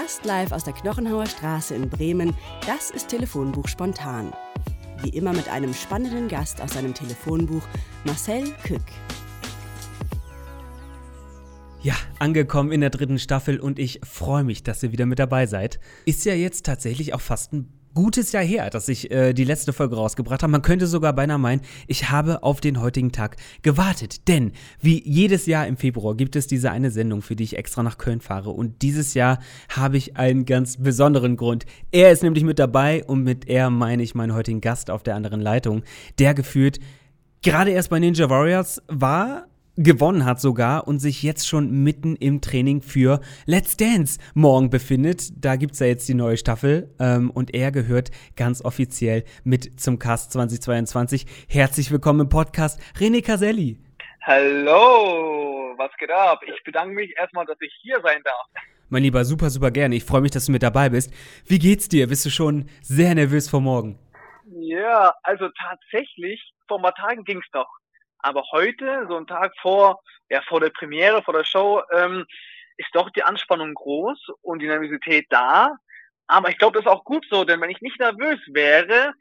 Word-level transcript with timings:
Fast 0.00 0.24
live 0.24 0.52
aus 0.52 0.64
der 0.64 0.72
Knochenhauer 0.72 1.26
Straße 1.26 1.74
in 1.74 1.90
Bremen, 1.90 2.34
das 2.66 2.90
ist 2.90 3.08
Telefonbuch 3.08 3.68
spontan. 3.68 4.32
Wie 5.02 5.10
immer 5.10 5.34
mit 5.34 5.50
einem 5.50 5.74
spannenden 5.74 6.26
Gast 6.26 6.62
aus 6.62 6.72
seinem 6.72 6.94
Telefonbuch, 6.94 7.60
Marcel 8.04 8.50
Kück. 8.64 8.80
Ja, 11.82 11.92
angekommen 12.18 12.72
in 12.72 12.80
der 12.80 12.88
dritten 12.88 13.18
Staffel 13.18 13.60
und 13.60 13.78
ich 13.78 14.00
freue 14.02 14.42
mich, 14.42 14.62
dass 14.62 14.82
ihr 14.82 14.90
wieder 14.90 15.04
mit 15.04 15.18
dabei 15.18 15.44
seid. 15.44 15.78
Ist 16.06 16.24
ja 16.24 16.32
jetzt 16.32 16.64
tatsächlich 16.64 17.12
auch 17.12 17.20
fast 17.20 17.52
ein 17.52 17.70
gutes 17.94 18.32
Jahr 18.32 18.42
her, 18.42 18.70
dass 18.70 18.88
ich 18.88 19.10
äh, 19.10 19.32
die 19.32 19.44
letzte 19.44 19.72
Folge 19.72 19.96
rausgebracht 19.96 20.42
habe. 20.42 20.50
Man 20.50 20.62
könnte 20.62 20.86
sogar 20.86 21.12
beinahe 21.12 21.38
meinen, 21.38 21.62
ich 21.86 22.10
habe 22.10 22.42
auf 22.42 22.60
den 22.60 22.80
heutigen 22.80 23.12
Tag 23.12 23.36
gewartet. 23.62 24.28
Denn 24.28 24.52
wie 24.80 25.02
jedes 25.04 25.46
Jahr 25.46 25.66
im 25.66 25.76
Februar 25.76 26.14
gibt 26.14 26.36
es 26.36 26.46
diese 26.46 26.70
eine 26.70 26.90
Sendung, 26.90 27.22
für 27.22 27.36
die 27.36 27.44
ich 27.44 27.56
extra 27.56 27.82
nach 27.82 27.98
Köln 27.98 28.20
fahre. 28.20 28.50
Und 28.50 28.82
dieses 28.82 29.14
Jahr 29.14 29.38
habe 29.68 29.96
ich 29.96 30.16
einen 30.16 30.44
ganz 30.44 30.76
besonderen 30.76 31.36
Grund. 31.36 31.66
Er 31.90 32.10
ist 32.10 32.22
nämlich 32.22 32.44
mit 32.44 32.58
dabei 32.58 33.04
und 33.04 33.22
mit 33.22 33.48
er 33.48 33.70
meine 33.70 34.02
ich 34.02 34.14
meinen 34.14 34.34
heutigen 34.34 34.60
Gast 34.60 34.90
auf 34.90 35.02
der 35.02 35.16
anderen 35.16 35.40
Leitung, 35.40 35.82
der 36.18 36.34
geführt 36.34 36.78
gerade 37.42 37.70
erst 37.70 37.90
bei 37.90 37.98
Ninja 37.98 38.28
Warriors 38.28 38.82
war 38.88 39.46
gewonnen 39.76 40.24
hat 40.24 40.40
sogar 40.40 40.86
und 40.86 40.98
sich 40.98 41.22
jetzt 41.22 41.46
schon 41.46 41.70
mitten 41.70 42.16
im 42.16 42.40
Training 42.40 42.82
für 42.82 43.20
Let's 43.46 43.76
Dance 43.76 44.18
morgen 44.34 44.70
befindet. 44.70 45.30
Da 45.36 45.56
gibt 45.56 45.74
es 45.74 45.80
ja 45.80 45.86
jetzt 45.86 46.08
die 46.08 46.14
neue 46.14 46.36
Staffel 46.36 46.94
ähm, 46.98 47.30
und 47.30 47.54
er 47.54 47.72
gehört 47.72 48.10
ganz 48.36 48.64
offiziell 48.64 49.24
mit 49.44 49.80
zum 49.80 49.98
Cast 49.98 50.32
2022. 50.32 51.26
Herzlich 51.48 51.90
willkommen 51.90 52.20
im 52.20 52.28
Podcast, 52.28 52.80
René 52.98 53.24
Caselli. 53.24 53.78
Hallo, 54.22 55.74
was 55.78 55.90
geht 55.98 56.10
ab? 56.10 56.40
Ich 56.46 56.62
bedanke 56.64 56.94
mich 56.94 57.14
erstmal, 57.18 57.46
dass 57.46 57.56
ich 57.60 57.72
hier 57.82 58.00
sein 58.02 58.20
darf. 58.24 58.46
Mein 58.90 59.04
Lieber, 59.04 59.24
super, 59.24 59.50
super 59.50 59.70
gerne. 59.70 59.94
Ich 59.94 60.04
freue 60.04 60.20
mich, 60.20 60.32
dass 60.32 60.46
du 60.46 60.52
mit 60.52 60.62
dabei 60.62 60.88
bist. 60.88 61.12
Wie 61.46 61.58
geht's 61.58 61.88
dir? 61.88 62.08
Bist 62.08 62.26
du 62.26 62.30
schon 62.30 62.68
sehr 62.82 63.14
nervös 63.14 63.48
vor 63.48 63.60
morgen? 63.60 63.98
Ja, 64.50 65.14
also 65.22 65.48
tatsächlich, 65.48 66.52
vor 66.66 66.78
ein 66.78 66.82
paar 66.82 66.94
Tagen 66.94 67.24
ging's 67.24 67.46
doch. 67.52 67.68
Aber 68.22 68.42
heute, 68.52 69.06
so 69.08 69.16
einen 69.16 69.26
Tag 69.26 69.52
vor, 69.60 70.00
ja, 70.28 70.42
vor 70.48 70.60
der 70.60 70.70
Premiere, 70.70 71.22
vor 71.22 71.34
der 71.34 71.44
Show, 71.44 71.82
ähm, 71.92 72.24
ist 72.76 72.94
doch 72.94 73.10
die 73.10 73.22
Anspannung 73.22 73.74
groß 73.74 74.18
und 74.42 74.60
die 74.60 74.66
Nervosität 74.66 75.26
da. 75.30 75.76
Aber 76.26 76.48
ich 76.48 76.58
glaube, 76.58 76.78
das 76.78 76.86
ist 76.86 76.90
auch 76.90 77.04
gut 77.04 77.26
so, 77.30 77.44
denn 77.44 77.60
wenn 77.60 77.70
ich 77.70 77.80
nicht 77.80 77.98
nervös 77.98 78.38
wäre, 78.52 79.12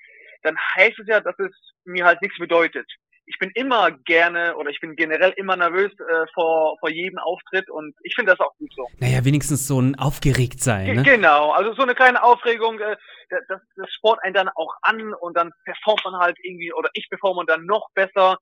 dann 0.44 0.58
heißt 0.76 1.00
es 1.00 1.08
ja, 1.08 1.20
dass 1.20 1.38
es 1.40 1.52
mir 1.84 2.06
halt 2.06 2.22
nichts 2.22 2.38
bedeutet. 2.38 2.90
Ich 3.26 3.38
bin 3.38 3.52
immer 3.54 3.92
gerne 3.92 4.56
oder 4.56 4.72
ich 4.72 4.80
bin 4.80 4.96
generell 4.96 5.32
immer 5.38 5.56
nervös 5.56 5.92
äh, 6.00 6.26
vor, 6.34 6.78
vor 6.80 6.90
jedem 6.90 7.20
Auftritt 7.20 7.70
und 7.70 7.94
ich 8.04 8.16
finde 8.16 8.32
das 8.32 8.40
auch 8.40 8.56
gut 8.58 8.72
so. 8.76 8.88
Naja, 9.00 9.24
wenigstens 9.24 9.68
so 9.68 9.80
ein 9.80 10.00
aufgeregt 10.00 10.62
sein. 10.62 10.96
Ne? 10.96 11.04
Genau, 11.04 11.52
also 11.52 11.74
so 11.74 11.84
eine 11.84 11.94
kleine 11.94 12.24
Aufregung, 12.24 12.80
äh, 12.80 12.96
das, 13.30 13.62
das 13.76 13.92
sport 13.92 14.20
einen 14.24 14.34
dann 14.34 14.50
auch 14.50 14.74
an 14.82 15.14
und 15.14 15.38
dann 15.38 15.52
performt 15.64 16.02
man 16.06 16.16
halt 16.16 16.38
irgendwie 16.42 16.74
oder 16.74 16.90
ich 16.94 17.08
performe 17.10 17.46
dann 17.46 17.66
noch 17.66 17.90
besser 17.94 18.38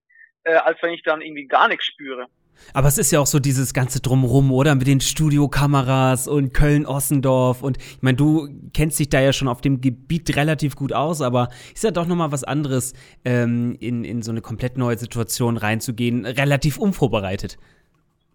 äh, 0.47 0.55
als 0.55 0.77
wenn 0.81 0.93
ich 0.93 1.03
dann 1.03 1.21
irgendwie 1.21 1.45
gar 1.45 1.67
nichts 1.67 1.85
spüre. 1.85 2.27
Aber 2.73 2.87
es 2.87 2.97
ist 2.97 3.11
ja 3.11 3.19
auch 3.19 3.27
so 3.27 3.39
dieses 3.39 3.73
ganze 3.73 4.01
Drumrum, 4.01 4.51
oder? 4.51 4.73
Mit 4.75 4.87
den 4.87 4.99
Studiokameras 4.99 6.27
und 6.27 6.53
Köln-Ossendorf. 6.53 7.61
Und 7.61 7.77
ich 7.77 8.01
meine, 8.01 8.17
du 8.17 8.47
kennst 8.73 8.97
dich 8.99 9.09
da 9.09 9.19
ja 9.19 9.31
schon 9.31 9.47
auf 9.47 9.61
dem 9.61 9.79
Gebiet 9.79 10.35
relativ 10.35 10.75
gut 10.75 10.93
aus, 10.93 11.21
aber 11.21 11.49
ist 11.73 11.83
ja 11.83 11.91
doch 11.91 12.07
nochmal 12.07 12.31
was 12.31 12.43
anderes, 12.43 12.93
ähm, 13.25 13.77
in, 13.79 14.03
in 14.03 14.21
so 14.21 14.31
eine 14.31 14.41
komplett 14.41 14.77
neue 14.77 14.97
Situation 14.97 15.57
reinzugehen, 15.57 16.25
relativ 16.25 16.79
unvorbereitet. 16.79 17.57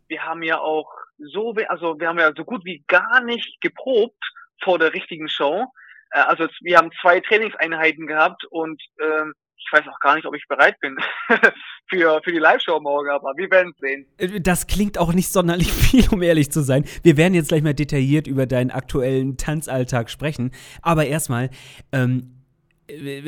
Wir 0.06 0.22
haben 0.22 0.42
ja 0.42 0.60
auch 0.60 0.88
so, 1.18 1.54
also 1.68 1.98
wir 1.98 2.08
haben 2.08 2.18
ja 2.18 2.32
so 2.36 2.44
gut 2.44 2.64
wie 2.64 2.84
gar 2.86 3.22
nicht 3.24 3.60
geprobt 3.60 4.22
vor 4.62 4.78
der 4.78 4.92
richtigen 4.92 5.28
Show. 5.28 5.66
Äh, 6.12 6.20
also 6.20 6.46
wir 6.60 6.78
haben 6.78 6.90
zwei 7.00 7.20
Trainingseinheiten 7.20 8.06
gehabt 8.06 8.44
und 8.50 8.80
ähm, 9.02 9.34
ich 9.64 9.72
weiß 9.72 9.86
auch 9.88 10.00
gar 10.00 10.16
nicht, 10.16 10.26
ob 10.26 10.34
ich 10.34 10.46
bereit 10.48 10.78
bin 10.80 10.96
für, 11.88 12.20
für 12.22 12.32
die 12.32 12.38
Live-Show 12.38 12.80
morgen, 12.80 13.10
aber 13.10 13.32
wir 13.36 13.50
werden 13.50 13.72
es 13.74 13.80
sehen. 13.80 14.06
Äh, 14.18 14.40
das 14.40 14.66
klingt 14.66 14.98
auch 14.98 15.12
nicht 15.12 15.30
sonderlich 15.30 15.72
viel, 15.72 16.08
um 16.10 16.22
ehrlich 16.22 16.50
zu 16.50 16.62
sein. 16.62 16.84
Wir 17.02 17.16
werden 17.16 17.34
jetzt 17.34 17.48
gleich 17.48 17.62
mal 17.62 17.74
detailliert 17.74 18.26
über 18.26 18.46
deinen 18.46 18.70
aktuellen 18.70 19.36
Tanzalltag 19.36 20.10
sprechen. 20.10 20.52
Aber 20.82 21.06
erstmal, 21.06 21.50
ähm, 21.92 22.42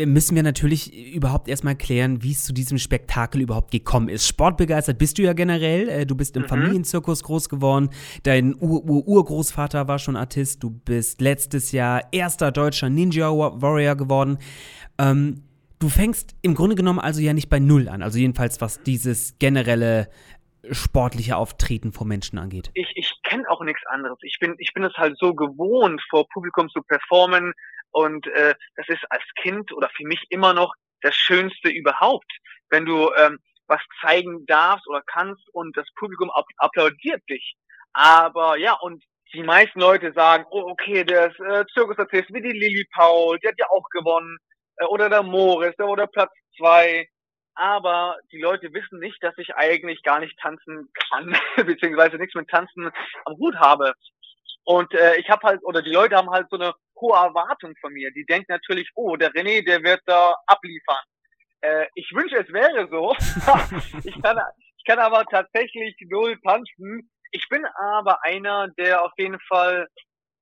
müssen 0.06 0.34
wir 0.34 0.42
natürlich 0.42 1.14
überhaupt 1.14 1.48
erstmal 1.48 1.76
klären, 1.76 2.22
wie 2.22 2.32
es 2.32 2.44
zu 2.44 2.52
diesem 2.52 2.78
Spektakel 2.78 3.40
überhaupt 3.40 3.70
gekommen 3.70 4.08
ist. 4.08 4.26
Sportbegeistert 4.26 4.98
bist 4.98 5.18
du 5.18 5.22
ja 5.22 5.32
generell. 5.32 5.88
Äh, 5.88 6.06
du 6.06 6.14
bist 6.14 6.36
im 6.36 6.42
mhm. 6.42 6.48
Familienzirkus 6.48 7.22
groß 7.22 7.48
geworden. 7.48 7.90
Dein 8.24 8.54
Ur-Urgroßvater 8.54 9.88
war 9.88 9.98
schon 9.98 10.16
Artist. 10.16 10.62
Du 10.62 10.70
bist 10.70 11.20
letztes 11.20 11.72
Jahr 11.72 12.02
erster 12.12 12.52
deutscher 12.52 12.90
Ninja 12.90 13.30
Warrior 13.30 13.94
geworden. 13.94 14.38
Ähm, 14.98 15.42
Du 15.78 15.88
fängst 15.88 16.36
im 16.42 16.54
Grunde 16.54 16.76
genommen 16.76 16.98
also 16.98 17.20
ja 17.20 17.32
nicht 17.32 17.50
bei 17.50 17.58
Null 17.58 17.88
an, 17.88 18.02
also 18.02 18.18
jedenfalls 18.18 18.60
was 18.60 18.82
dieses 18.82 19.38
generelle 19.38 20.08
sportliche 20.70 21.36
Auftreten 21.36 21.92
vor 21.92 22.06
Menschen 22.06 22.38
angeht. 22.38 22.70
Ich, 22.74 22.90
ich 22.94 23.12
kenne 23.22 23.48
auch 23.50 23.62
nichts 23.62 23.84
anderes. 23.86 24.18
Ich 24.22 24.38
bin, 24.40 24.54
ich 24.58 24.72
bin 24.72 24.84
es 24.84 24.94
halt 24.94 25.18
so 25.18 25.34
gewohnt, 25.34 26.02
vor 26.08 26.26
Publikum 26.28 26.70
zu 26.70 26.80
performen 26.82 27.52
und 27.90 28.26
äh, 28.28 28.54
das 28.76 28.88
ist 28.88 29.04
als 29.10 29.24
Kind 29.40 29.72
oder 29.72 29.90
für 29.94 30.06
mich 30.06 30.24
immer 30.30 30.54
noch 30.54 30.72
das 31.02 31.14
Schönste 31.14 31.68
überhaupt, 31.68 32.30
wenn 32.70 32.86
du 32.86 33.10
ähm, 33.16 33.38
was 33.66 33.80
zeigen 34.00 34.46
darfst 34.46 34.86
oder 34.88 35.02
kannst 35.06 35.42
und 35.52 35.76
das 35.76 35.86
Publikum 35.96 36.30
applaudiert 36.58 37.22
dich. 37.28 37.54
Aber 37.92 38.56
ja, 38.56 38.74
und 38.74 39.02
die 39.32 39.42
meisten 39.42 39.80
Leute 39.80 40.12
sagen, 40.12 40.44
oh, 40.50 40.64
okay, 40.70 41.04
der 41.04 41.26
äh, 41.40 41.64
Zirkusartist 41.72 42.32
wie 42.32 42.42
die 42.42 42.58
Lilly 42.58 42.86
Paul, 42.92 43.38
die 43.38 43.48
hat 43.48 43.58
ja 43.58 43.66
auch 43.70 43.88
gewonnen. 43.90 44.38
Äh, 44.76 44.84
oder 44.86 45.08
der 45.08 45.22
Moritz, 45.22 45.76
der 45.76 45.88
oder 45.88 46.06
Platz 46.06 46.32
zwei. 46.56 47.08
Aber 47.56 48.16
die 48.32 48.40
Leute 48.40 48.72
wissen 48.72 48.98
nicht, 48.98 49.22
dass 49.22 49.38
ich 49.38 49.54
eigentlich 49.54 50.02
gar 50.02 50.18
nicht 50.18 50.36
tanzen 50.40 50.88
kann, 51.08 51.36
beziehungsweise 51.66 52.16
nichts 52.16 52.34
mit 52.34 52.48
Tanzen 52.48 52.90
am 53.24 53.36
Hut 53.36 53.54
habe. 53.56 53.94
Und 54.64 54.92
äh, 54.94 55.16
ich 55.16 55.28
habe 55.28 55.46
halt, 55.46 55.60
oder 55.62 55.82
die 55.82 55.92
Leute 55.92 56.16
haben 56.16 56.30
halt 56.30 56.48
so 56.50 56.56
eine 56.56 56.72
hohe 56.98 57.16
Erwartung 57.16 57.74
von 57.80 57.92
mir. 57.92 58.10
Die 58.12 58.24
denken 58.24 58.50
natürlich, 58.50 58.90
oh, 58.94 59.16
der 59.16 59.30
René, 59.32 59.64
der 59.64 59.82
wird 59.82 60.00
da 60.06 60.34
abliefern. 60.46 61.04
Äh, 61.60 61.86
ich 61.94 62.10
wünsche, 62.12 62.36
es 62.36 62.52
wäre 62.52 62.88
so. 62.90 63.14
ich, 64.04 64.22
kann, 64.22 64.38
ich 64.78 64.84
kann 64.84 64.98
aber 64.98 65.24
tatsächlich 65.26 65.94
null 66.08 66.38
tanzen. 66.42 67.10
Ich 67.30 67.48
bin 67.48 67.64
aber 67.78 68.22
einer, 68.24 68.68
der 68.78 69.04
auf 69.04 69.12
jeden 69.18 69.38
Fall 69.48 69.88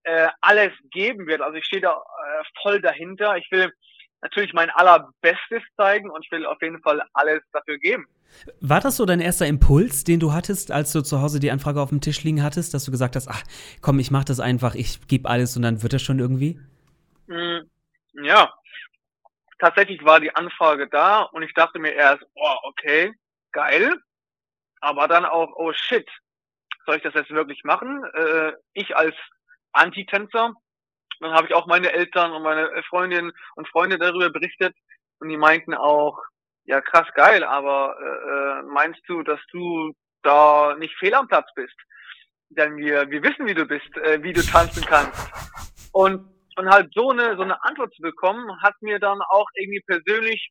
äh, 0.05 0.29
alles 0.41 0.73
geben 0.91 1.27
wird. 1.27 1.41
Also 1.41 1.57
ich 1.57 1.65
stehe 1.65 1.83
da 1.83 1.93
äh, 1.93 2.45
voll 2.63 2.81
dahinter. 2.81 3.37
Ich 3.37 3.49
will 3.51 3.73
natürlich 4.23 4.53
mein 4.53 4.71
allerbestes 4.71 5.63
zeigen 5.77 6.11
und 6.11 6.25
ich 6.25 6.31
will 6.31 6.47
auf 6.47 6.61
jeden 6.63 6.81
Fall 6.81 7.03
alles 7.13 7.43
dafür 7.53 7.79
geben. 7.79 8.07
War 8.61 8.81
das 8.81 8.97
so 8.97 9.05
dein 9.05 9.21
erster 9.21 9.47
Impuls, 9.47 10.05
den 10.05 10.21
du 10.21 10.33
hattest, 10.33 10.71
als 10.71 10.93
du 10.93 11.03
zu 11.03 11.21
Hause 11.21 11.41
die 11.41 11.51
Anfrage 11.51 11.81
auf 11.81 11.91
dem 11.91 12.01
Tisch 12.01 12.23
liegen 12.23 12.43
hattest, 12.43 12.73
dass 12.73 12.85
du 12.85 12.91
gesagt 12.91 13.17
hast, 13.17 13.29
ach 13.29 13.43
komm, 13.83 13.99
ich 13.99 14.11
mach 14.11 14.25
das 14.25 14.41
einfach, 14.41 14.75
ich 14.75 15.07
gebe 15.07 15.29
alles 15.29 15.57
und 15.57 15.63
dann 15.63 15.83
wird 15.83 15.93
das 15.93 16.03
schon 16.03 16.19
irgendwie? 16.19 16.59
Mm, 17.27 17.61
ja, 18.23 18.53
tatsächlich 19.59 20.03
war 20.05 20.21
die 20.21 20.35
Anfrage 20.35 20.89
da 20.89 21.23
und 21.23 21.43
ich 21.43 21.53
dachte 21.55 21.79
mir 21.79 21.93
erst, 21.93 22.23
oh, 22.35 22.57
okay, 22.63 23.13
geil, 23.53 23.93
aber 24.81 25.09
dann 25.09 25.25
auch, 25.25 25.53
oh 25.57 25.73
shit, 25.73 26.09
soll 26.87 26.97
ich 26.97 27.03
das 27.03 27.15
jetzt 27.15 27.31
wirklich 27.31 27.63
machen? 27.65 28.05
Äh, 28.15 28.53
ich 28.73 28.97
als 28.97 29.15
Antitänzer 29.73 30.55
dann 31.23 31.33
habe 31.33 31.47
ich 31.47 31.55
auch 31.55 31.67
meine 31.67 31.93
Eltern 31.93 32.33
und 32.33 32.43
meine 32.43 32.83
Freundinnen 32.89 33.33
und 33.55 33.69
Freunde 33.69 33.99
darüber 33.99 34.31
berichtet 34.31 34.75
und 35.19 35.29
die 35.29 35.37
meinten 35.37 35.75
auch, 35.75 36.19
ja 36.65 36.81
krass 36.81 37.07
geil, 37.15 37.45
aber 37.45 37.97
äh, 38.01 38.61
äh, 38.61 38.63
meinst 38.63 39.01
du, 39.09 39.23
dass 39.23 39.41
du 39.51 39.93
da 40.23 40.75
nicht 40.79 40.95
fehl 40.99 41.15
am 41.15 41.29
Platz 41.29 41.49
bist? 41.55 41.75
Denn 42.51 42.77
wir, 42.77 43.11
wir 43.11 43.23
wissen, 43.23 43.47
wie 43.47 43.55
du 43.55 43.67
bist, 43.67 43.97
äh, 43.97 44.23
wie 44.23 44.33
du 44.33 44.43
tanzen 44.43 44.85
kannst. 44.85 45.31
Und, 45.93 46.29
und 46.57 46.69
halt 46.69 46.93
so 46.95 47.11
eine, 47.11 47.37
so 47.37 47.43
eine 47.43 47.63
Antwort 47.65 47.95
zu 47.95 48.03
bekommen, 48.03 48.61
hat 48.63 48.75
mir 48.81 48.99
dann 48.99 49.21
auch 49.23 49.47
irgendwie 49.55 49.83
persönlich 49.87 50.51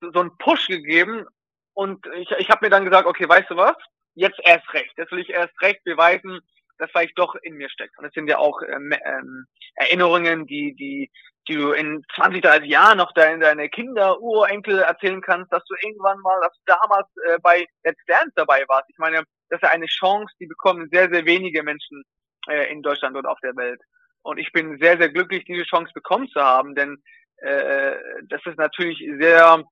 so, 0.00 0.10
so 0.12 0.20
einen 0.20 0.36
Push 0.38 0.68
gegeben. 0.68 1.26
Und 1.74 2.06
ich, 2.16 2.30
ich 2.32 2.50
habe 2.50 2.66
mir 2.66 2.70
dann 2.70 2.84
gesagt, 2.84 3.06
okay, 3.06 3.28
weißt 3.28 3.50
du 3.50 3.56
was? 3.56 3.76
Jetzt 4.14 4.40
erst 4.42 4.72
recht. 4.72 4.92
Jetzt 4.96 5.12
will 5.12 5.20
ich 5.20 5.30
erst 5.30 5.60
recht 5.60 5.84
beweisen, 5.84 6.40
das 6.78 6.90
vielleicht 6.90 7.18
doch 7.18 7.34
in 7.42 7.54
mir 7.54 7.68
steckt. 7.68 7.98
Und 7.98 8.04
es 8.04 8.12
sind 8.12 8.28
ja 8.28 8.38
auch 8.38 8.60
ähm, 8.62 8.92
ähm, 9.04 9.46
Erinnerungen, 9.74 10.46
die, 10.46 10.74
die, 10.74 11.10
die 11.48 11.54
du 11.54 11.72
in 11.72 12.04
20, 12.14 12.42
30 12.42 12.68
Jahren 12.68 12.98
noch 12.98 13.12
deine, 13.12 13.40
deine 13.40 13.68
Kinder, 13.68 14.20
Urenkel 14.20 14.78
erzählen 14.80 15.20
kannst, 15.20 15.52
dass 15.52 15.64
du 15.64 15.74
irgendwann 15.82 16.20
mal, 16.20 16.40
dass 16.40 16.52
du 16.54 16.60
damals 16.66 17.08
äh, 17.26 17.38
bei 17.42 17.66
Let's 17.84 18.04
Dance 18.06 18.32
dabei 18.34 18.64
warst. 18.68 18.88
Ich 18.88 18.98
meine, 18.98 19.24
das 19.48 19.60
ist 19.60 19.62
ja 19.62 19.70
eine 19.70 19.86
Chance, 19.86 20.32
die 20.40 20.46
bekommen 20.46 20.88
sehr, 20.90 21.08
sehr 21.10 21.24
wenige 21.24 21.62
Menschen 21.62 22.02
äh, 22.48 22.70
in 22.70 22.82
Deutschland 22.82 23.16
und 23.16 23.26
auf 23.26 23.38
der 23.40 23.56
Welt. 23.56 23.80
Und 24.22 24.38
ich 24.38 24.52
bin 24.52 24.78
sehr, 24.78 24.98
sehr 24.98 25.08
glücklich, 25.08 25.44
diese 25.44 25.64
Chance 25.64 25.92
bekommen 25.94 26.28
zu 26.28 26.40
haben, 26.40 26.74
denn 26.74 27.02
äh, 27.38 27.96
das 28.24 28.44
ist 28.46 28.58
natürlich 28.58 28.98
sehr, 29.18 29.64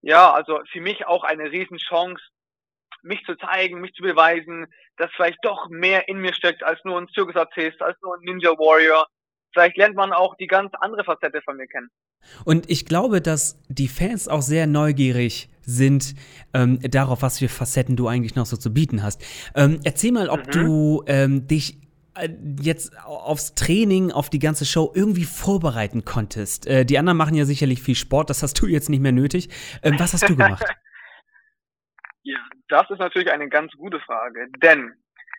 ja, 0.00 0.32
also 0.32 0.60
für 0.70 0.80
mich 0.80 1.06
auch 1.06 1.24
eine 1.24 1.50
Riesenchance, 1.50 2.22
mich 3.02 3.22
zu 3.24 3.36
zeigen, 3.36 3.80
mich 3.80 3.92
zu 3.92 4.02
beweisen, 4.02 4.66
dass 4.96 5.10
vielleicht 5.16 5.38
doch 5.42 5.68
mehr 5.68 6.08
in 6.08 6.18
mir 6.18 6.34
steckt 6.34 6.62
als 6.62 6.80
nur 6.84 7.00
ein 7.00 7.08
Zirkusartist, 7.08 7.82
als 7.82 7.98
nur 8.02 8.16
ein 8.16 8.22
Ninja 8.22 8.50
Warrior. 8.50 9.06
Vielleicht 9.52 9.76
lernt 9.76 9.96
man 9.96 10.12
auch 10.12 10.34
die 10.36 10.46
ganz 10.46 10.72
andere 10.80 11.04
Facette 11.04 11.42
von 11.42 11.56
mir 11.56 11.66
kennen. 11.66 11.90
Und 12.44 12.70
ich 12.70 12.86
glaube, 12.86 13.20
dass 13.20 13.60
die 13.68 13.88
Fans 13.88 14.28
auch 14.28 14.42
sehr 14.42 14.66
neugierig 14.66 15.50
sind 15.64 16.14
ähm, 16.54 16.78
darauf, 16.80 17.22
was 17.22 17.38
für 17.38 17.48
Facetten 17.48 17.96
du 17.96 18.08
eigentlich 18.08 18.34
noch 18.34 18.46
so 18.46 18.56
zu 18.56 18.72
bieten 18.72 19.02
hast. 19.02 19.22
Ähm, 19.54 19.80
erzähl 19.84 20.12
mal, 20.12 20.28
ob 20.28 20.46
mhm. 20.46 20.50
du 20.50 21.04
ähm, 21.06 21.46
dich 21.46 21.78
äh, 22.14 22.28
jetzt 22.60 22.98
aufs 23.04 23.54
Training, 23.54 24.10
auf 24.10 24.30
die 24.30 24.38
ganze 24.38 24.64
Show 24.64 24.92
irgendwie 24.94 25.24
vorbereiten 25.24 26.04
konntest. 26.04 26.66
Äh, 26.66 26.84
die 26.84 26.98
anderen 26.98 27.16
machen 27.16 27.34
ja 27.34 27.44
sicherlich 27.44 27.82
viel 27.82 27.94
Sport, 27.94 28.30
das 28.30 28.42
hast 28.42 28.60
du 28.60 28.66
jetzt 28.66 28.88
nicht 28.88 29.00
mehr 29.00 29.12
nötig. 29.12 29.48
Ähm, 29.82 29.98
was 29.98 30.12
hast 30.12 30.28
du 30.28 30.36
gemacht? 30.36 30.64
ja, 32.22 32.38
das 32.68 32.88
ist 32.90 32.98
natürlich 32.98 33.30
eine 33.30 33.48
ganz 33.48 33.72
gute 33.72 34.00
Frage, 34.00 34.48
denn 34.58 34.94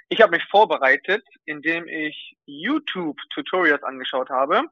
ich 0.09 0.21
habe 0.21 0.35
mich 0.35 0.43
vorbereitet, 0.49 1.25
indem 1.45 1.87
ich 1.87 2.35
YouTube-Tutorials 2.45 3.83
angeschaut 3.83 4.29
habe. 4.29 4.63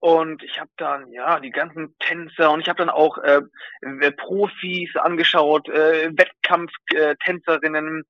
Und 0.00 0.42
ich 0.42 0.58
habe 0.60 0.70
dann 0.76 1.10
ja 1.12 1.40
die 1.40 1.50
ganzen 1.50 1.96
Tänzer 1.98 2.52
und 2.52 2.60
ich 2.60 2.68
habe 2.68 2.78
dann 2.78 2.90
auch 2.90 3.18
äh, 3.18 3.40
äh 3.82 4.12
Profis 4.12 4.94
angeschaut, 4.96 5.68
äh, 5.68 6.10
Wettkampftänzerinnen, 6.16 8.04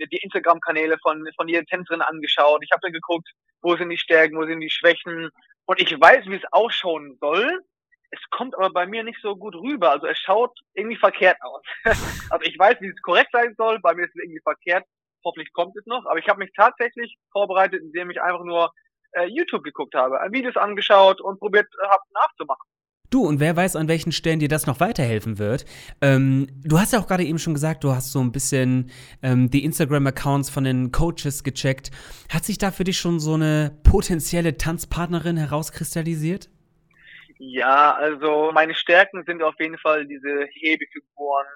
die 0.00 0.16
Instagram-Kanäle 0.16 0.98
von 1.00 1.24
von 1.36 1.48
jeder 1.48 1.64
Tänzerin 1.64 2.02
angeschaut. 2.02 2.62
Ich 2.64 2.70
habe 2.72 2.80
dann 2.82 2.92
geguckt, 2.92 3.28
wo 3.62 3.76
sind 3.76 3.90
die 3.90 3.98
Stärken, 3.98 4.36
wo 4.36 4.46
sind 4.46 4.60
die 4.60 4.70
Schwächen. 4.70 5.30
Und 5.64 5.80
ich 5.80 5.92
weiß, 5.92 6.26
wie 6.26 6.36
es 6.36 6.52
ausschauen 6.52 7.16
soll. 7.20 7.62
Es 8.10 8.20
kommt 8.30 8.56
aber 8.56 8.70
bei 8.70 8.86
mir 8.86 9.04
nicht 9.04 9.20
so 9.20 9.36
gut 9.36 9.54
rüber. 9.54 9.90
Also 9.90 10.06
es 10.06 10.18
schaut 10.18 10.58
irgendwie 10.74 10.96
verkehrt 10.96 11.38
aus. 11.42 11.62
also 12.30 12.42
ich 12.42 12.58
weiß, 12.58 12.76
wie 12.80 12.88
es 12.88 13.02
korrekt 13.02 13.30
sein 13.32 13.54
soll. 13.56 13.80
Bei 13.80 13.94
mir 13.94 14.04
ist 14.04 14.14
es 14.14 14.22
irgendwie 14.22 14.40
verkehrt. 14.40 14.84
Hoffentlich 15.24 15.52
kommt 15.52 15.76
es 15.76 15.86
noch. 15.86 16.06
Aber 16.06 16.18
ich 16.18 16.28
habe 16.28 16.38
mich 16.38 16.50
tatsächlich 16.56 17.16
vorbereitet, 17.32 17.82
indem 17.82 18.10
ich 18.10 18.20
einfach 18.22 18.44
nur 18.44 18.72
äh, 19.12 19.26
YouTube 19.26 19.64
geguckt 19.64 19.94
habe, 19.94 20.18
Videos 20.32 20.56
angeschaut 20.56 21.20
und 21.20 21.38
probiert 21.38 21.66
äh, 21.82 21.86
habe 21.86 22.02
nachzumachen. 22.12 22.68
Du, 23.10 23.26
und 23.26 23.40
wer 23.40 23.56
weiß, 23.56 23.74
an 23.76 23.88
welchen 23.88 24.12
Stellen 24.12 24.38
dir 24.38 24.48
das 24.48 24.66
noch 24.66 24.80
weiterhelfen 24.80 25.38
wird. 25.38 25.64
Ähm, 26.02 26.46
du 26.62 26.78
hast 26.78 26.92
ja 26.92 27.00
auch 27.00 27.06
gerade 27.06 27.24
eben 27.24 27.38
schon 27.38 27.54
gesagt, 27.54 27.82
du 27.82 27.92
hast 27.92 28.12
so 28.12 28.20
ein 28.20 28.32
bisschen 28.32 28.90
ähm, 29.22 29.50
die 29.50 29.64
Instagram-Accounts 29.64 30.50
von 30.50 30.64
den 30.64 30.92
Coaches 30.92 31.42
gecheckt. 31.42 31.90
Hat 32.28 32.44
sich 32.44 32.58
da 32.58 32.70
für 32.70 32.84
dich 32.84 32.98
schon 32.98 33.18
so 33.18 33.32
eine 33.32 33.78
potenzielle 33.82 34.58
Tanzpartnerin 34.58 35.38
herauskristallisiert? 35.38 36.50
Ja, 37.38 37.94
also 37.94 38.50
meine 38.52 38.74
Stärken 38.74 39.24
sind 39.24 39.42
auf 39.42 39.54
jeden 39.60 39.78
Fall 39.78 40.06
diese 40.06 40.46
Hebefiguren 40.52 41.46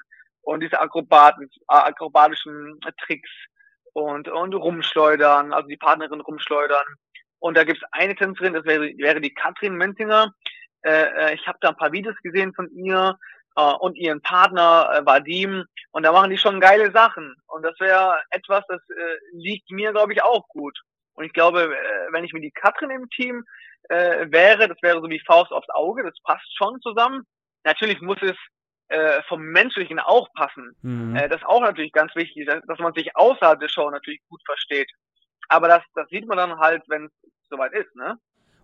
und 0.42 0.60
diese 0.60 0.80
Akrobaten, 0.80 1.50
akrobatischen 1.66 2.78
Tricks 3.04 3.30
und, 3.92 4.28
und 4.28 4.54
rumschleudern, 4.54 5.52
also 5.52 5.68
die 5.68 5.76
Partnerin 5.76 6.20
rumschleudern. 6.20 6.86
Und 7.40 7.56
da 7.56 7.64
gibt's 7.64 7.82
eine 7.90 8.14
Tänzerin, 8.14 8.52
das 8.52 8.64
wäre, 8.64 8.92
wäre 8.98 9.20
die 9.20 9.34
Katrin 9.34 9.74
Menzinger. 9.74 10.32
Äh, 10.82 11.30
äh, 11.30 11.34
ich 11.34 11.46
habe 11.48 11.58
da 11.60 11.70
ein 11.70 11.76
paar 11.76 11.92
Videos 11.92 12.16
gesehen 12.22 12.54
von 12.54 12.70
ihr 12.70 13.18
äh, 13.56 13.72
und 13.80 13.96
ihren 13.96 14.22
Partner 14.22 14.88
äh, 14.94 15.04
Vadim. 15.04 15.64
Und 15.90 16.04
da 16.04 16.12
machen 16.12 16.30
die 16.30 16.38
schon 16.38 16.60
geile 16.60 16.92
Sachen. 16.92 17.34
Und 17.48 17.62
das 17.62 17.78
wäre 17.80 18.14
etwas, 18.30 18.64
das 18.68 18.80
äh, 18.90 19.16
liegt 19.32 19.70
mir, 19.72 19.90
glaube 19.90 20.12
ich, 20.12 20.22
auch 20.22 20.46
gut. 20.48 20.78
Und 21.14 21.24
ich 21.24 21.32
glaube, 21.32 21.64
äh, 21.64 22.12
wenn 22.12 22.24
ich 22.24 22.32
mit 22.32 22.44
die 22.44 22.52
Katrin 22.52 22.90
im 22.90 23.10
Team 23.10 23.44
äh, 23.88 24.30
wäre, 24.30 24.68
das 24.68 24.78
wäre 24.82 25.00
so 25.00 25.08
wie 25.08 25.20
Faust 25.20 25.52
aufs 25.52 25.70
Auge, 25.70 26.02
das 26.02 26.18
passt 26.24 26.56
schon 26.56 26.80
zusammen. 26.80 27.24
Natürlich 27.64 28.00
muss 28.00 28.18
es 28.22 28.36
äh, 28.88 29.22
vom 29.28 29.42
Menschlichen 29.42 29.98
auch 29.98 30.28
passen. 30.34 30.76
Mhm. 30.82 31.16
Äh, 31.16 31.28
das 31.28 31.40
ist 31.40 31.46
auch 31.46 31.60
natürlich 31.60 31.92
ganz 31.92 32.14
wichtig, 32.14 32.46
dass, 32.46 32.60
dass 32.66 32.78
man 32.78 32.92
sich 32.92 33.16
außerhalb 33.16 33.58
der 33.60 33.68
Show 33.68 33.88
natürlich 33.90 34.20
gut 34.28 34.42
versteht. 34.44 34.90
Aber 35.48 35.68
das, 35.68 35.82
das 35.94 36.08
sieht 36.08 36.26
man 36.26 36.38
dann 36.38 36.58
halt, 36.58 36.82
wenn 36.88 37.06
es 37.06 37.12
soweit 37.48 37.72
ist, 37.72 37.94
ne? 37.96 38.16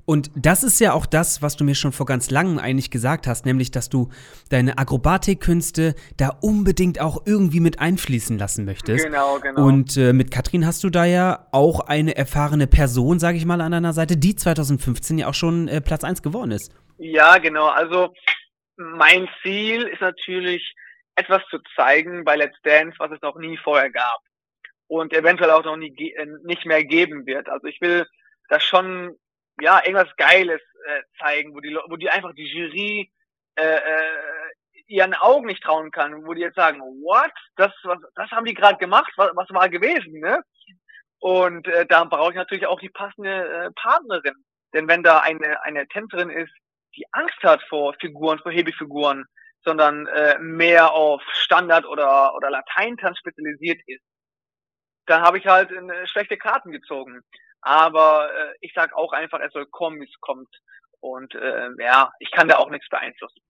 Und 0.08 0.30
das 0.34 0.64
ist 0.64 0.80
ja 0.80 0.94
auch 0.94 1.04
das, 1.04 1.42
was 1.42 1.58
du 1.58 1.64
mir 1.64 1.74
schon 1.74 1.92
vor 1.92 2.06
ganz 2.06 2.30
langem 2.30 2.58
eigentlich 2.58 2.90
gesagt 2.90 3.26
hast, 3.26 3.44
nämlich, 3.44 3.70
dass 3.70 3.90
du 3.90 4.08
deine 4.48 4.78
Akrobatikkünste 4.78 5.94
da 6.16 6.30
unbedingt 6.40 6.98
auch 6.98 7.26
irgendwie 7.26 7.60
mit 7.60 7.78
einfließen 7.78 8.38
lassen 8.38 8.64
möchtest. 8.64 9.04
Genau, 9.04 9.38
genau. 9.38 9.62
Und 9.62 9.98
äh, 9.98 10.14
mit 10.14 10.30
Katrin 10.30 10.64
hast 10.64 10.82
du 10.82 10.88
da 10.88 11.04
ja 11.04 11.46
auch 11.52 11.80
eine 11.80 12.16
erfahrene 12.16 12.66
Person, 12.66 13.18
sage 13.18 13.36
ich 13.36 13.44
mal, 13.44 13.60
an 13.60 13.72
deiner 13.72 13.92
Seite, 13.92 14.16
die 14.16 14.34
2015 14.34 15.18
ja 15.18 15.28
auch 15.28 15.34
schon 15.34 15.68
äh, 15.68 15.82
Platz 15.82 16.04
1 16.04 16.22
geworden 16.22 16.52
ist. 16.52 16.72
Ja, 16.96 17.36
genau. 17.36 17.66
Also 17.66 18.14
mein 18.78 19.28
Ziel 19.42 19.82
ist 19.82 20.00
natürlich, 20.00 20.74
etwas 21.16 21.42
zu 21.50 21.58
zeigen 21.76 22.24
bei 22.24 22.36
Let's 22.36 22.56
Dance, 22.62 22.96
was 22.98 23.10
es 23.10 23.20
noch 23.20 23.36
nie 23.36 23.58
vorher 23.58 23.90
gab. 23.90 24.20
Und 24.86 25.12
eventuell 25.12 25.50
auch 25.50 25.64
noch 25.64 25.76
nie, 25.76 25.92
äh, 26.16 26.26
nicht 26.44 26.64
mehr 26.64 26.82
geben 26.82 27.26
wird. 27.26 27.50
Also 27.50 27.66
ich 27.66 27.78
will 27.82 28.06
das 28.48 28.64
schon 28.64 29.14
ja 29.60 29.80
irgendwas 29.84 30.14
Geiles 30.16 30.60
äh, 30.86 31.02
zeigen, 31.18 31.54
wo 31.54 31.60
die 31.60 31.76
wo 31.88 31.96
die 31.96 32.10
einfach 32.10 32.32
die 32.34 32.46
Jury 32.46 33.10
äh, 33.56 33.76
äh, 33.76 34.52
ihren 34.86 35.14
Augen 35.14 35.46
nicht 35.46 35.62
trauen 35.62 35.90
kann, 35.90 36.26
wo 36.26 36.34
die 36.34 36.40
jetzt 36.42 36.56
sagen, 36.56 36.80
what? 36.80 37.32
Das 37.56 37.72
was 37.84 37.98
das 38.14 38.30
haben 38.30 38.46
die 38.46 38.54
gerade 38.54 38.78
gemacht, 38.78 39.12
was, 39.16 39.30
was 39.34 39.50
war 39.50 39.68
gewesen, 39.68 40.20
ne? 40.20 40.42
Und 41.20 41.66
äh, 41.68 41.86
da 41.86 42.04
brauche 42.04 42.30
ich 42.30 42.36
natürlich 42.36 42.66
auch 42.66 42.80
die 42.80 42.90
passende 42.90 43.30
äh, 43.66 43.70
Partnerin, 43.72 44.44
denn 44.72 44.88
wenn 44.88 45.02
da 45.02 45.20
eine 45.20 45.62
eine 45.64 45.86
Tänzerin 45.88 46.30
ist, 46.30 46.52
die 46.96 47.04
Angst 47.12 47.42
hat 47.42 47.62
vor 47.68 47.94
Figuren, 48.00 48.38
vor 48.38 48.52
Hebefiguren, 48.52 49.24
sondern 49.64 50.06
äh, 50.06 50.38
mehr 50.38 50.92
auf 50.92 51.22
Standard 51.32 51.84
oder 51.86 52.34
oder 52.34 52.50
Lateintanz 52.50 53.18
spezialisiert 53.18 53.80
ist, 53.86 54.02
dann 55.06 55.22
habe 55.22 55.38
ich 55.38 55.46
halt 55.46 55.70
äh, 55.72 56.06
schlechte 56.06 56.36
Karten 56.36 56.70
gezogen. 56.70 57.22
Aber 57.60 58.30
äh, 58.32 58.54
ich 58.60 58.72
sage 58.74 58.96
auch 58.96 59.12
einfach, 59.12 59.40
es 59.40 59.52
soll 59.52 59.66
kommen, 59.66 60.00
wie 60.00 60.06
es 60.06 60.20
kommt. 60.20 60.48
Und 61.00 61.34
äh, 61.34 61.68
ja, 61.78 62.10
ich 62.18 62.30
kann 62.30 62.48
da 62.48 62.58
auch 62.58 62.70
nichts 62.70 62.88
beeinflussen. 62.88 63.40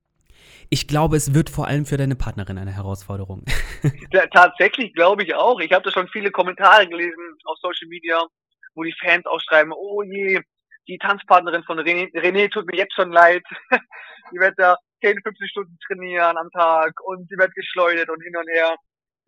Ich 0.70 0.86
glaube, 0.86 1.16
es 1.16 1.34
wird 1.34 1.50
vor 1.50 1.66
allem 1.66 1.86
für 1.86 1.96
deine 1.96 2.16
Partnerin 2.16 2.58
eine 2.58 2.74
Herausforderung. 2.74 3.44
ja, 4.12 4.26
tatsächlich 4.26 4.94
glaube 4.94 5.22
ich 5.22 5.34
auch. 5.34 5.60
Ich 5.60 5.72
habe 5.72 5.84
da 5.84 5.90
schon 5.90 6.08
viele 6.08 6.30
Kommentare 6.30 6.86
gelesen 6.86 7.36
auf 7.44 7.58
Social 7.58 7.88
Media, 7.88 8.22
wo 8.74 8.82
die 8.82 8.94
Fans 9.00 9.26
auch 9.26 9.40
schreiben, 9.40 9.72
oh 9.74 10.02
je, 10.02 10.40
die 10.86 10.98
Tanzpartnerin 10.98 11.64
von 11.64 11.78
René, 11.78 12.12
René 12.14 12.50
tut 12.50 12.66
mir 12.66 12.78
jetzt 12.78 12.94
schon 12.94 13.10
leid. 13.10 13.42
die 14.32 14.38
wird 14.38 14.54
da 14.58 14.76
10, 15.02 15.20
50 15.22 15.50
Stunden 15.50 15.78
trainieren 15.86 16.36
am 16.36 16.50
Tag 16.50 16.92
und 17.02 17.28
sie 17.28 17.36
wird 17.36 17.54
geschleudert 17.54 18.08
und 18.10 18.22
hin 18.22 18.36
und 18.36 18.48
her. 18.48 18.74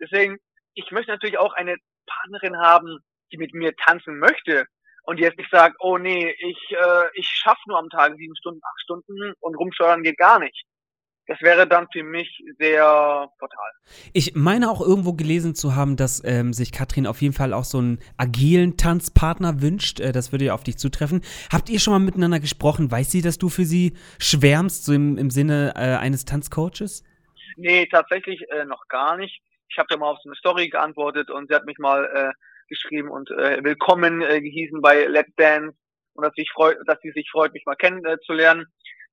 Deswegen, 0.00 0.36
ich 0.74 0.90
möchte 0.90 1.10
natürlich 1.10 1.38
auch 1.38 1.52
eine 1.54 1.76
Partnerin 2.06 2.56
haben, 2.58 2.98
die 3.32 3.38
mit 3.38 3.54
mir 3.54 3.74
tanzen 3.76 4.18
möchte 4.18 4.66
und 5.04 5.18
jetzt 5.18 5.38
nicht 5.38 5.50
sagt, 5.50 5.76
oh 5.80 5.98
nee, 5.98 6.34
ich, 6.38 6.58
äh, 6.70 7.08
ich 7.14 7.28
schaffe 7.28 7.60
nur 7.66 7.78
am 7.78 7.88
Tag 7.90 8.14
sieben 8.16 8.36
Stunden, 8.36 8.60
acht 8.62 8.80
Stunden 8.82 9.34
und 9.40 9.54
rumsteuern 9.56 10.02
geht 10.02 10.18
gar 10.18 10.38
nicht. 10.38 10.64
Das 11.30 11.40
wäre 11.42 11.68
dann 11.68 11.86
für 11.92 12.02
mich 12.02 12.28
sehr 12.58 12.82
fatal. 13.38 13.70
Ich 14.12 14.34
meine 14.34 14.68
auch 14.68 14.80
irgendwo 14.80 15.12
gelesen 15.12 15.54
zu 15.54 15.76
haben, 15.76 15.96
dass 15.96 16.24
ähm, 16.24 16.52
sich 16.52 16.72
Katrin 16.72 17.06
auf 17.06 17.22
jeden 17.22 17.34
Fall 17.34 17.52
auch 17.52 17.62
so 17.62 17.78
einen 17.78 18.00
agilen 18.16 18.76
Tanzpartner 18.76 19.62
wünscht. 19.62 20.00
Äh, 20.00 20.10
das 20.10 20.32
würde 20.32 20.46
ja 20.46 20.54
auf 20.54 20.64
dich 20.64 20.76
zutreffen. 20.76 21.20
Habt 21.52 21.68
ihr 21.68 21.78
schon 21.78 21.92
mal 21.92 22.00
miteinander 22.00 22.40
gesprochen? 22.40 22.90
Weiß 22.90 23.12
sie, 23.12 23.22
dass 23.22 23.38
du 23.38 23.48
für 23.48 23.64
sie 23.64 23.96
schwärmst, 24.18 24.84
so 24.84 24.92
im, 24.92 25.18
im 25.18 25.30
Sinne 25.30 25.72
äh, 25.76 25.96
eines 25.98 26.24
Tanzcoaches? 26.24 27.04
Nee, 27.56 27.86
tatsächlich 27.86 28.40
äh, 28.50 28.64
noch 28.64 28.88
gar 28.88 29.16
nicht. 29.16 29.40
Ich 29.68 29.78
habe 29.78 29.86
da 29.88 29.96
mal 29.98 30.10
auf 30.10 30.18
so 30.24 30.28
eine 30.28 30.36
Story 30.36 30.68
geantwortet 30.68 31.30
und 31.30 31.48
sie 31.48 31.54
hat 31.54 31.64
mich 31.64 31.78
mal 31.78 32.06
äh, 32.12 32.32
geschrieben 32.70 33.10
und 33.10 33.30
äh, 33.32 33.62
willkommen 33.62 34.22
äh, 34.22 34.40
gehießen 34.40 34.80
bei 34.80 35.04
Let's 35.06 35.34
Dance 35.36 35.76
und 36.14 36.24
dass, 36.24 36.32
ich 36.36 36.50
freu, 36.52 36.74
dass 36.86 36.98
sie 37.02 37.10
sich 37.10 37.28
freut, 37.30 37.52
mich 37.52 37.66
mal 37.66 37.74
kennenzulernen. 37.74 38.64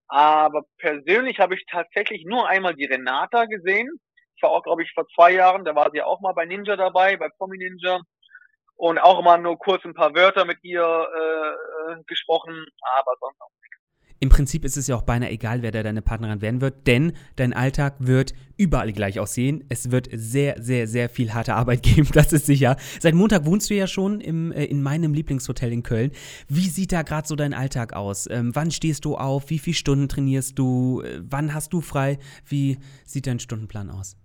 Aber 0.07 0.63
persönlich 0.77 1.39
habe 1.39 1.55
ich 1.55 1.65
tatsächlich 1.69 2.23
nur 2.25 2.47
einmal 2.47 2.75
die 2.75 2.85
Renata 2.85 3.45
gesehen. 3.45 3.89
Ich 4.35 4.43
war 4.43 4.51
auch, 4.51 4.63
glaube 4.63 4.83
ich, 4.83 4.91
vor 4.93 5.07
zwei 5.15 5.31
Jahren, 5.31 5.65
da 5.65 5.75
war 5.75 5.89
sie 5.91 6.01
auch 6.01 6.21
mal 6.21 6.33
bei 6.33 6.45
Ninja 6.45 6.77
dabei, 6.77 7.17
bei 7.17 7.29
Promi 7.37 7.57
Ninja. 7.57 7.99
Und 8.75 8.99
auch 8.99 9.23
mal 9.23 9.39
nur 9.39 9.57
kurz 9.57 9.83
ein 9.85 9.95
paar 9.95 10.13
Wörter 10.13 10.45
mit 10.45 10.59
ihr 10.63 10.83
äh, 10.83 11.93
äh 11.93 12.03
gesprochen, 12.05 12.63
aber 12.95 13.15
sonst 13.19 13.41
auch 13.41 13.49
im 14.19 14.29
Prinzip 14.29 14.65
ist 14.65 14.77
es 14.77 14.87
ja 14.87 14.95
auch 14.95 15.03
beinahe 15.03 15.29
egal, 15.29 15.61
wer 15.61 15.71
da 15.71 15.83
deine 15.83 16.01
Partnerin 16.01 16.41
werden 16.41 16.59
wird, 16.61 16.87
denn 16.87 17.13
dein 17.35 17.53
Alltag 17.53 17.95
wird 17.99 18.33
überall 18.57 18.91
gleich 18.91 19.19
aussehen. 19.19 19.63
Es 19.69 19.91
wird 19.91 20.09
sehr, 20.11 20.55
sehr, 20.59 20.87
sehr 20.87 21.09
viel 21.09 21.33
harte 21.33 21.53
Arbeit 21.53 21.83
geben, 21.83 22.09
das 22.13 22.33
ist 22.33 22.47
sicher. 22.47 22.77
Seit 22.99 23.13
Montag 23.13 23.45
wohnst 23.45 23.69
du 23.69 23.75
ja 23.75 23.85
schon 23.85 24.19
im, 24.19 24.51
äh, 24.51 24.65
in 24.65 24.81
meinem 24.81 25.13
Lieblingshotel 25.13 25.71
in 25.71 25.83
Köln. 25.83 26.11
Wie 26.47 26.67
sieht 26.67 26.91
da 26.91 27.03
gerade 27.03 27.27
so 27.27 27.35
dein 27.35 27.53
Alltag 27.53 27.93
aus? 27.93 28.27
Ähm, 28.29 28.55
wann 28.55 28.71
stehst 28.71 29.05
du 29.05 29.15
auf? 29.15 29.49
Wie 29.49 29.59
viele 29.59 29.75
Stunden 29.75 30.09
trainierst 30.09 30.57
du? 30.57 31.01
Äh, 31.01 31.21
wann 31.21 31.53
hast 31.53 31.73
du 31.73 31.81
frei? 31.81 32.17
Wie 32.45 32.79
sieht 33.05 33.27
dein 33.27 33.39
Stundenplan 33.39 33.91
aus? 33.91 34.17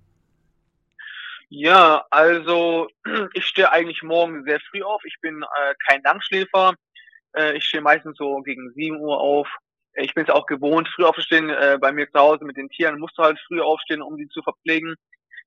Ja, 1.51 2.07
also 2.09 2.89
ich 3.35 3.45
stehe 3.45 3.71
eigentlich 3.71 4.03
morgen 4.03 4.45
sehr 4.45 4.59
früh 4.71 4.83
auf. 4.83 5.03
Ich 5.05 5.17
bin 5.21 5.43
äh, 5.43 5.75
kein 5.87 6.01
Langschläfer. 6.03 6.77
Äh, 7.37 7.59
ich 7.59 7.65
stehe 7.65 7.83
meistens 7.83 8.17
so 8.17 8.41
gegen 8.41 8.73
7 8.75 8.99
Uhr 8.99 9.21
auf 9.21 9.47
ich 9.95 10.15
bin 10.15 10.25
es 10.25 10.31
auch 10.31 10.47
gewohnt, 10.47 10.89
früh 10.89 11.05
aufzustehen. 11.05 11.51
Äh, 11.51 11.79
bei 11.81 11.93
mir 11.93 12.11
zu 12.11 12.19
Hause 12.19 12.45
mit 12.45 12.57
den 12.57 12.69
Tieren 12.69 12.99
musst 12.99 13.19
du 13.19 13.23
halt 13.23 13.39
früh 13.47 13.61
aufstehen, 13.61 14.03
um 14.03 14.17
sie 14.17 14.29
zu 14.29 14.43
verpflegen. 14.43 14.95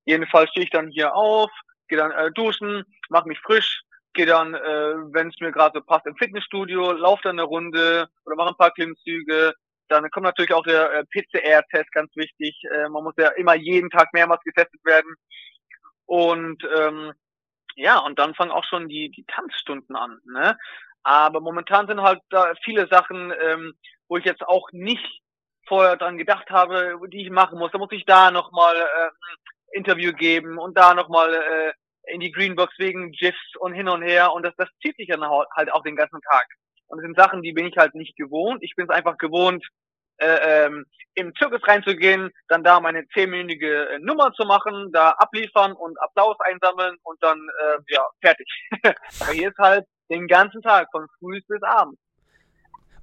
Jedenfalls 0.06 0.50
stehe 0.52 0.66
ich 0.66 0.72
dann 0.72 0.90
hier 0.90 1.16
auf, 1.16 1.50
gehe 1.88 1.98
dann 1.98 2.12
äh, 2.12 2.32
duschen, 2.32 2.84
mache 3.10 3.28
mich 3.28 3.40
frisch, 3.40 3.82
gehe 4.14 4.26
dann, 4.26 4.54
äh, 4.54 4.94
wenn 5.14 5.30
es 5.30 5.40
mir 5.40 5.52
gerade 5.52 5.80
so 5.80 5.86
passt, 5.86 6.06
im 6.06 6.16
Fitnessstudio, 6.16 6.92
laufe 6.94 7.24
dann 7.24 7.40
eine 7.40 7.48
Runde 7.48 8.08
oder 8.26 8.36
mache 8.36 8.50
ein 8.50 8.58
paar 8.58 8.72
Klimmzüge. 8.72 9.54
Dann 9.88 10.10
kommt 10.12 10.26
natürlich 10.26 10.54
auch 10.54 10.64
der 10.64 10.92
äh, 10.94 11.04
PCR-Test, 11.06 11.92
ganz 11.92 12.16
wichtig. 12.16 12.60
Äh, 12.72 12.90
man 12.90 13.04
muss 13.04 13.14
ja 13.18 13.30
immer 13.30 13.56
jeden 13.56 13.90
Tag 13.90 14.14
mehrmals 14.14 14.42
getestet 14.44 14.84
werden. 14.84 15.14
Und 16.06 16.64
ähm, 16.78 17.14
ja, 17.76 18.00
und 18.00 18.18
dann 18.20 18.36
fangen 18.36 18.52
auch 18.52 18.64
schon 18.64 18.88
die, 18.88 19.10
die 19.10 19.26
Tanzstunden 19.26 19.96
an. 19.96 20.20
Ne? 20.26 20.58
Aber 21.04 21.42
momentan 21.42 21.88
sind 21.88 22.02
halt 22.02 22.20
da 22.30 22.54
viele 22.64 22.88
Sachen, 22.88 23.34
ähm, 23.42 23.74
wo 24.08 24.18
ich 24.18 24.26
jetzt 24.26 24.44
auch 24.44 24.70
nicht 24.72 25.22
vorher 25.68 25.98
dran 25.98 26.18
gedacht 26.18 26.50
habe, 26.50 27.00
die 27.12 27.24
ich 27.24 27.32
machen 27.32 27.58
muss. 27.58 27.72
Da 27.72 27.78
muss 27.78 27.92
ich 27.92 28.06
da 28.06 28.32
nochmal 28.32 28.76
äh, 28.76 29.78
Interview 29.78 30.14
geben 30.14 30.58
und 30.58 30.78
da 30.78 30.94
nochmal 30.94 31.34
äh, 31.34 31.74
in 32.14 32.20
die 32.20 32.32
Greenbox 32.32 32.78
wegen 32.78 33.12
GIFs 33.12 33.56
und 33.60 33.74
hin 33.74 33.90
und 33.90 34.04
her 34.04 34.34
und 34.34 34.44
das, 34.44 34.54
das 34.58 34.70
zieht 34.82 34.96
sich 34.98 35.08
dann 35.08 35.24
halt 35.24 35.72
auch 35.74 35.84
den 35.84 35.96
ganzen 35.96 36.22
Tag. 36.30 36.46
Und 36.88 37.00
das 37.00 37.06
sind 37.06 37.18
Sachen, 37.18 37.42
die 37.42 37.54
bin 37.54 37.66
ich 37.66 37.78
halt 37.78 37.96
nicht 37.96 38.16
gewohnt. 38.16 38.62
Ich 38.62 38.76
bin 38.76 38.86
es 38.86 38.96
einfach 38.96 39.18
gewohnt, 39.18 39.66
äh, 40.18 40.66
ähm, 40.66 40.86
im 41.16 41.34
Zirkus 41.36 41.66
reinzugehen, 41.68 42.30
dann 42.48 42.64
da 42.64 42.80
meine 42.80 43.08
zehnminütige 43.10 43.90
äh, 43.90 44.00
Nummer 44.00 44.34
zu 44.34 44.46
machen, 44.46 44.92
da 44.94 45.10
abliefern 45.12 45.74
und 45.74 46.00
Applaus 46.02 46.38
einsammeln 46.40 46.96
und 47.04 47.22
dann, 47.22 47.38
äh, 47.38 47.94
ja, 47.94 48.06
fertig. 48.22 48.48
Aber 49.22 49.32
hier 49.32 49.50
ist 49.50 49.58
halt 49.58 49.86
den 50.10 50.28
ganzen 50.28 50.62
Tag, 50.62 50.88
von 50.92 51.08
früh 51.20 51.42
bis 51.48 51.62
abends. 51.64 52.00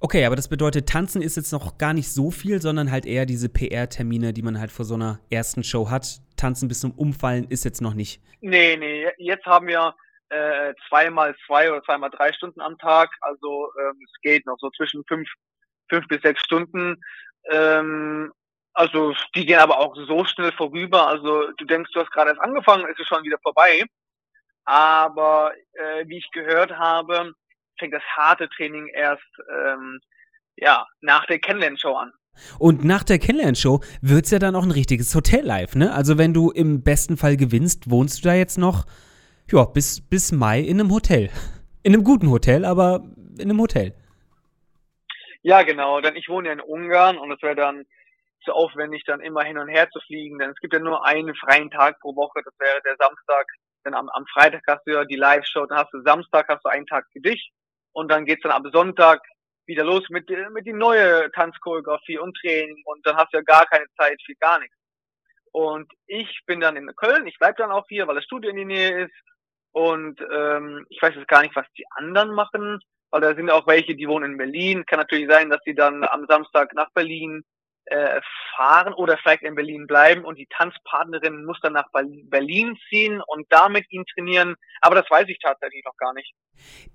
Okay, 0.05 0.25
aber 0.25 0.35
das 0.35 0.49
bedeutet, 0.49 0.89
tanzen 0.89 1.21
ist 1.21 1.37
jetzt 1.37 1.53
noch 1.53 1.77
gar 1.77 1.93
nicht 1.93 2.11
so 2.11 2.29
viel, 2.29 2.61
sondern 2.61 2.91
halt 2.91 3.05
eher 3.05 3.25
diese 3.25 3.47
PR-Termine, 3.47 4.33
die 4.33 4.41
man 4.41 4.59
halt 4.59 4.69
vor 4.69 4.83
so 4.83 4.95
einer 4.95 5.21
ersten 5.29 5.63
Show 5.63 5.89
hat. 5.89 6.19
Tanzen 6.35 6.67
bis 6.67 6.81
zum 6.81 6.91
Umfallen 6.91 7.45
ist 7.45 7.63
jetzt 7.63 7.79
noch 7.81 7.93
nicht. 7.93 8.21
Nee, 8.41 8.75
nee, 8.75 9.09
jetzt 9.17 9.45
haben 9.45 9.65
wir 9.67 9.95
äh, 10.27 10.73
zweimal 10.89 11.33
zwei 11.47 11.71
oder 11.71 11.81
zweimal 11.83 12.09
drei 12.09 12.33
Stunden 12.33 12.59
am 12.59 12.77
Tag. 12.79 13.11
Also 13.21 13.69
ähm, 13.79 13.97
es 14.03 14.11
geht 14.21 14.45
noch 14.45 14.57
so 14.59 14.69
zwischen 14.71 15.05
fünf, 15.07 15.29
fünf 15.87 16.05
bis 16.09 16.21
sechs 16.21 16.41
Stunden. 16.41 17.01
Ähm, 17.49 18.33
also 18.73 19.15
die 19.35 19.45
gehen 19.45 19.59
aber 19.59 19.79
auch 19.79 19.95
so 19.95 20.25
schnell 20.25 20.51
vorüber. 20.51 21.07
Also 21.07 21.49
du 21.53 21.63
denkst, 21.63 21.91
du 21.93 22.01
hast 22.01 22.11
gerade 22.11 22.31
erst 22.31 22.41
angefangen, 22.41 22.85
ist 22.89 22.99
es 22.99 23.07
schon 23.07 23.23
wieder 23.23 23.37
vorbei. 23.41 23.85
Aber 24.65 25.53
äh, 25.71 26.05
wie 26.07 26.17
ich 26.17 26.29
gehört 26.31 26.77
habe, 26.77 27.33
fängt 27.79 27.93
das 27.93 28.03
harte 28.15 28.49
Training 28.49 28.87
erst 28.87 29.23
ähm, 29.49 29.99
ja, 30.55 30.85
nach 31.01 31.25
der 31.25 31.39
Kennenlernshow 31.39 31.95
an. 31.95 32.11
Und 32.57 32.83
nach 32.83 33.03
der 33.03 33.19
Kennenlernshow 33.19 33.81
wird 34.01 34.25
es 34.25 34.31
ja 34.31 34.39
dann 34.39 34.55
auch 34.55 34.63
ein 34.63 34.71
richtiges 34.71 35.13
Hotel-Life, 35.13 35.77
ne? 35.77 35.93
Also 35.93 36.17
wenn 36.17 36.33
du 36.33 36.49
im 36.49 36.83
besten 36.83 37.17
Fall 37.17 37.37
gewinnst, 37.37 37.89
wohnst 37.89 38.23
du 38.23 38.29
da 38.29 38.33
jetzt 38.33 38.57
noch, 38.57 38.85
ja, 39.51 39.65
bis, 39.65 40.01
bis 40.01 40.31
Mai 40.31 40.59
in 40.59 40.79
einem 40.79 40.91
Hotel. 40.91 41.29
In 41.83 41.93
einem 41.93 42.03
guten 42.03 42.29
Hotel, 42.29 42.65
aber 42.65 43.03
in 43.37 43.49
einem 43.49 43.59
Hotel. 43.59 43.93
Ja, 45.41 45.63
genau, 45.63 46.01
denn 46.01 46.15
ich 46.15 46.27
wohne 46.29 46.47
ja 46.47 46.53
in 46.53 46.61
Ungarn 46.61 47.17
und 47.17 47.31
es 47.31 47.41
wäre 47.41 47.55
dann 47.55 47.83
zu 48.45 48.53
aufwendig, 48.53 49.03
dann 49.05 49.21
immer 49.21 49.43
hin 49.43 49.57
und 49.57 49.67
her 49.67 49.89
zu 49.89 49.99
fliegen, 50.07 50.39
denn 50.39 50.49
es 50.49 50.59
gibt 50.59 50.73
ja 50.73 50.79
nur 50.79 51.05
einen 51.05 51.35
freien 51.35 51.69
Tag 51.69 51.99
pro 51.99 52.15
Woche, 52.15 52.41
das 52.43 52.53
wäre 52.59 52.81
der 52.83 52.95
Samstag. 52.97 53.45
Denn 53.85 53.93
am, 53.93 54.09
am 54.09 54.25
Freitag 54.33 54.61
hast 54.67 54.83
du 54.85 54.93
ja 54.93 55.05
die 55.05 55.17
Live-Show, 55.17 55.65
dann 55.65 55.77
hast 55.77 55.93
du 55.93 56.01
Samstag, 56.01 56.47
hast 56.47 56.63
du 56.63 56.69
einen 56.69 56.85
Tag 56.85 57.05
für 57.11 57.19
dich 57.19 57.51
und 57.93 58.11
dann 58.11 58.25
geht's 58.25 58.43
dann 58.43 58.51
ab 58.51 58.63
Sonntag 58.71 59.21
wieder 59.65 59.83
los 59.83 60.03
mit, 60.09 60.29
mit 60.51 60.65
die 60.65 60.73
neue 60.73 61.31
Tanzchoreografie 61.31 62.17
und 62.17 62.35
Training 62.37 62.81
und 62.85 63.05
dann 63.05 63.15
hast 63.15 63.33
du 63.33 63.37
ja 63.37 63.43
gar 63.43 63.65
keine 63.67 63.85
Zeit 63.97 64.21
für 64.25 64.35
gar 64.35 64.59
nichts. 64.59 64.75
Und 65.51 65.91
ich 66.07 66.41
bin 66.45 66.59
dann 66.59 66.75
in 66.75 66.93
Köln, 66.95 67.27
ich 67.27 67.37
bleib 67.39 67.57
dann 67.57 67.71
auch 67.71 67.85
hier, 67.87 68.07
weil 68.07 68.15
das 68.15 68.25
Studio 68.25 68.49
in 68.49 68.57
die 68.57 68.65
Nähe 68.65 69.05
ist 69.05 69.13
und 69.71 70.19
ähm, 70.31 70.85
ich 70.89 71.01
weiß 71.01 71.15
jetzt 71.15 71.27
gar 71.27 71.41
nicht, 71.41 71.55
was 71.55 71.67
die 71.77 71.85
anderen 71.91 72.33
machen, 72.33 72.79
weil 73.11 73.21
da 73.21 73.35
sind 73.35 73.49
auch 73.49 73.67
welche, 73.67 73.95
die 73.95 74.07
wohnen 74.07 74.33
in 74.33 74.37
Berlin. 74.37 74.85
Kann 74.85 74.99
natürlich 74.99 75.29
sein, 75.29 75.49
dass 75.49 75.61
die 75.61 75.75
dann 75.75 76.03
am 76.03 76.25
Samstag 76.27 76.73
nach 76.73 76.91
Berlin 76.93 77.43
äh, 77.93 78.21
fahren 78.55 78.93
oder 78.93 79.17
vielleicht 79.17 79.43
in 79.43 79.55
Berlin 79.55 79.85
bleiben 79.85 80.25
und 80.25 80.37
die 80.37 80.47
Tanzpartnerin 80.47 81.45
muss 81.45 81.59
dann 81.61 81.73
nach 81.73 81.87
Berlin 81.91 82.75
ziehen 82.89 83.21
und 83.27 83.45
da 83.49 83.69
mit 83.69 83.85
ihm 83.91 84.03
trainieren. 84.13 84.55
Aber 84.81 84.95
das 84.95 85.09
weiß 85.09 85.27
ich 85.27 85.37
tatsächlich 85.39 85.83
noch 85.85 85.95
gar 85.97 86.13
nicht. 86.13 86.33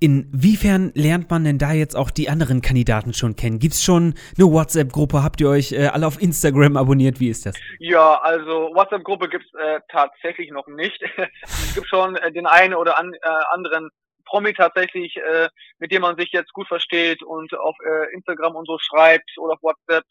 Inwiefern 0.01 0.91
lernt 0.95 1.31
man 1.31 1.45
denn 1.45 1.59
da 1.59 1.73
jetzt 1.73 1.95
auch 1.95 2.11
die 2.11 2.29
anderen 2.29 2.63
Kandidaten 2.63 3.15
schon 3.15 3.37
kennen? 3.37 3.59
Gibt's 3.59 3.83
schon 3.83 4.15
eine 4.37 4.47
WhatsApp-Gruppe? 4.47 5.23
Habt 5.23 5.41
ihr 5.41 5.49
euch 5.49 5.73
äh, 5.73 5.87
alle 5.87 6.07
auf 6.07 6.21
Instagram 6.21 6.77
abonniert? 6.77 7.21
Wie 7.21 7.29
ist 7.29 7.47
das? 7.47 7.57
Ja, 7.79 8.21
also 8.21 8.71
WhatsApp-Gruppe 8.75 9.29
gibt's 9.29 9.53
äh, 9.55 9.81
tatsächlich 9.91 10.51
noch 10.51 10.67
nicht. 10.67 11.01
es 11.43 11.75
gibt 11.75 11.89
schon 11.89 12.17
äh, 12.17 12.33
den 12.33 12.47
einen 12.47 12.75
oder 12.75 12.99
an, 12.99 13.13
äh, 13.15 13.19
anderen 13.53 13.91
Promi 14.25 14.53
tatsächlich, 14.53 15.17
äh, 15.17 15.49
mit 15.79 15.91
dem 15.91 16.03
man 16.03 16.17
sich 16.17 16.31
jetzt 16.33 16.53
gut 16.53 16.69
versteht 16.69 17.23
und 17.23 17.55
auf 17.59 17.77
äh, 17.85 18.13
Instagram 18.15 18.57
und 18.57 18.67
so 18.67 18.79
schreibt 18.79 19.31
oder 19.39 19.55
auf 19.55 19.63
WhatsApp. 19.63 20.05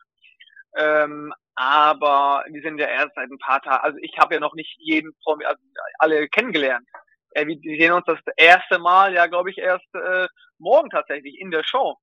Ähm, 0.75 1.33
aber 1.55 2.43
wir 2.49 2.61
sind 2.61 2.77
ja 2.77 2.87
erst 2.87 3.15
seit 3.15 3.29
ein 3.29 3.39
paar 3.39 3.61
Tagen, 3.61 3.83
also 3.83 3.97
ich 4.01 4.17
habe 4.19 4.35
ja 4.35 4.39
noch 4.39 4.53
nicht 4.53 4.75
jeden 4.77 5.11
Promi, 5.23 5.43
also 5.45 5.61
alle 5.97 6.27
kennengelernt. 6.27 6.87
Äh, 7.31 7.47
wir, 7.47 7.57
sehen 7.79 7.93
uns 7.93 8.05
das 8.05 8.19
erste 8.35 8.79
Mal, 8.79 9.13
ja, 9.13 9.27
glaube 9.27 9.49
ich, 9.49 9.57
erst 9.57 9.87
äh, 9.95 10.27
morgen 10.59 10.89
tatsächlich 10.89 11.39
in 11.39 11.51
der 11.51 11.63
Show. 11.63 11.97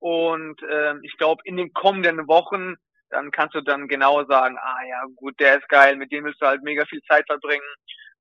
Und 0.00 0.62
äh, 0.62 0.94
ich 1.02 1.16
glaube, 1.16 1.42
in 1.44 1.56
den 1.56 1.72
kommenden 1.72 2.26
Wochen, 2.28 2.74
dann 3.10 3.30
kannst 3.30 3.54
du 3.54 3.60
dann 3.62 3.88
genau 3.88 4.24
sagen, 4.24 4.58
ah 4.60 4.84
ja, 4.88 5.04
gut, 5.16 5.38
der 5.40 5.58
ist 5.58 5.68
geil, 5.68 5.96
mit 5.96 6.12
dem 6.12 6.24
willst 6.24 6.42
du 6.42 6.46
halt 6.46 6.62
mega 6.62 6.84
viel 6.86 7.00
Zeit 7.02 7.26
verbringen. 7.26 7.62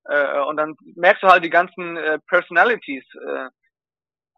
Äh, 0.06 0.40
und 0.42 0.58
dann 0.58 0.76
merkst 0.96 1.24
du 1.24 1.28
halt 1.28 1.44
die 1.44 1.50
ganzen 1.50 1.98
äh, 1.98 2.20
Personalities. 2.28 3.06
Äh, 3.16 3.50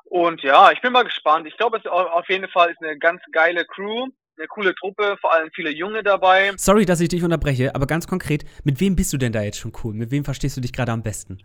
und 0.06 0.42
ja, 0.42 0.72
ich 0.72 0.82
bin 0.82 0.92
mal 0.92 1.04
gespannt. 1.04 1.48
Ich 1.48 1.58
glaube, 1.58 1.78
es 1.78 1.86
auf 1.86 2.28
jeden 2.30 2.50
Fall 2.50 2.72
ist 2.72 2.82
eine 2.82 2.98
ganz 2.98 3.22
geile 3.32 3.66
Crew 3.66 4.08
eine 4.40 4.48
coole 4.48 4.74
Truppe, 4.76 5.18
vor 5.20 5.34
allem 5.34 5.50
viele 5.54 5.70
Junge 5.70 6.02
dabei. 6.02 6.52
Sorry, 6.56 6.86
dass 6.86 7.02
ich 7.02 7.10
dich 7.10 7.24
unterbreche, 7.24 7.76
aber 7.76 7.86
ganz 7.86 8.08
konkret, 8.08 8.46
mit 8.64 8.80
wem 8.80 8.96
bist 8.96 9.12
du 9.14 9.18
denn 9.18 9.34
da 9.34 9.42
jetzt 9.42 9.60
schon 9.60 9.74
cool? 9.84 9.94
Mit 9.94 10.12
wem 10.12 10.24
verstehst 10.24 10.58
du 10.58 10.62
dich 10.62 10.74
gerade 10.74 10.92
am 10.92 11.04
besten? 11.04 11.40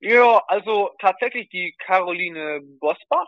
Ja, 0.00 0.42
also 0.46 0.90
tatsächlich 1.00 1.48
die 1.50 1.74
Caroline 1.84 2.60
Bosbach. 2.78 3.26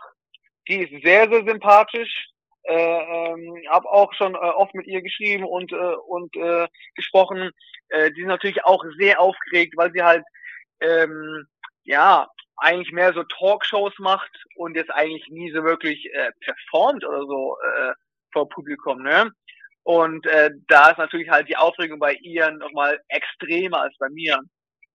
Die 0.67 0.83
ist 0.83 1.03
sehr, 1.03 1.29
sehr 1.29 1.43
sympathisch. 1.45 2.29
Äh, 2.65 2.73
ähm, 2.75 3.57
habe 3.69 3.89
auch 3.89 4.13
schon 4.13 4.35
äh, 4.35 4.37
oft 4.37 4.73
mit 4.73 4.87
ihr 4.87 5.01
geschrieben 5.01 5.43
und 5.43 5.73
äh, 5.73 5.75
und 6.07 6.33
äh, 6.37 6.67
gesprochen. 6.95 7.51
Äh, 7.89 8.11
die 8.11 8.21
ist 8.21 8.27
natürlich 8.27 8.63
auch 8.63 8.81
sehr 8.97 9.19
aufgeregt, 9.19 9.73
weil 9.75 9.91
sie 9.91 10.01
halt 10.01 10.23
ähm, 10.79 11.45
ja 11.83 12.29
eigentlich 12.55 12.93
mehr 12.93 13.13
so 13.13 13.23
Talkshows 13.23 13.93
macht 13.99 14.31
und 14.55 14.77
jetzt 14.77 14.91
eigentlich 14.91 15.27
nie 15.27 15.51
so 15.51 15.63
wirklich 15.65 16.05
äh, 16.13 16.31
performt 16.39 17.03
oder 17.03 17.25
so 17.25 17.57
äh, 17.61 17.93
vor 18.33 18.49
Publikum, 18.49 19.01
ne? 19.01 19.31
Und 19.83 20.25
äh, 20.27 20.49
da 20.67 20.89
ist 20.89 20.97
natürlich 20.97 21.29
halt 21.29 21.49
die 21.49 21.57
Aufregung 21.57 21.99
bei 21.99 22.13
ihr 22.15 22.51
nochmal 22.51 22.99
extremer 23.09 23.81
als 23.81 23.95
bei 23.99 24.09
mir. 24.09 24.39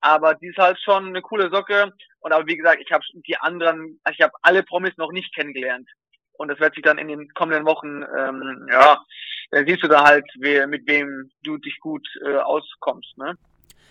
Aber 0.00 0.34
die 0.34 0.48
ist 0.48 0.58
halt 0.58 0.78
schon 0.82 1.08
eine 1.08 1.22
coole 1.22 1.50
Socke. 1.50 1.92
Und 2.20 2.32
aber 2.32 2.46
wie 2.46 2.56
gesagt, 2.56 2.80
ich 2.84 2.90
habe 2.90 3.04
die 3.26 3.36
anderen, 3.36 4.00
also 4.04 4.16
ich 4.18 4.22
habe 4.22 4.32
alle 4.42 4.62
Promis 4.62 4.96
noch 4.96 5.12
nicht 5.12 5.34
kennengelernt. 5.34 5.88
Und 6.32 6.48
das 6.48 6.60
wird 6.60 6.74
sich 6.74 6.84
dann 6.84 6.98
in 6.98 7.08
den 7.08 7.28
kommenden 7.34 7.66
Wochen, 7.66 8.02
ähm, 8.16 8.68
ja, 8.70 9.02
dann 9.50 9.66
siehst 9.66 9.82
du 9.82 9.88
da 9.88 10.04
halt, 10.04 10.24
wer, 10.38 10.66
mit 10.68 10.86
wem 10.86 11.30
du 11.42 11.56
dich 11.58 11.78
gut 11.80 12.06
äh, 12.24 12.36
auskommst, 12.36 13.18
ne? 13.18 13.36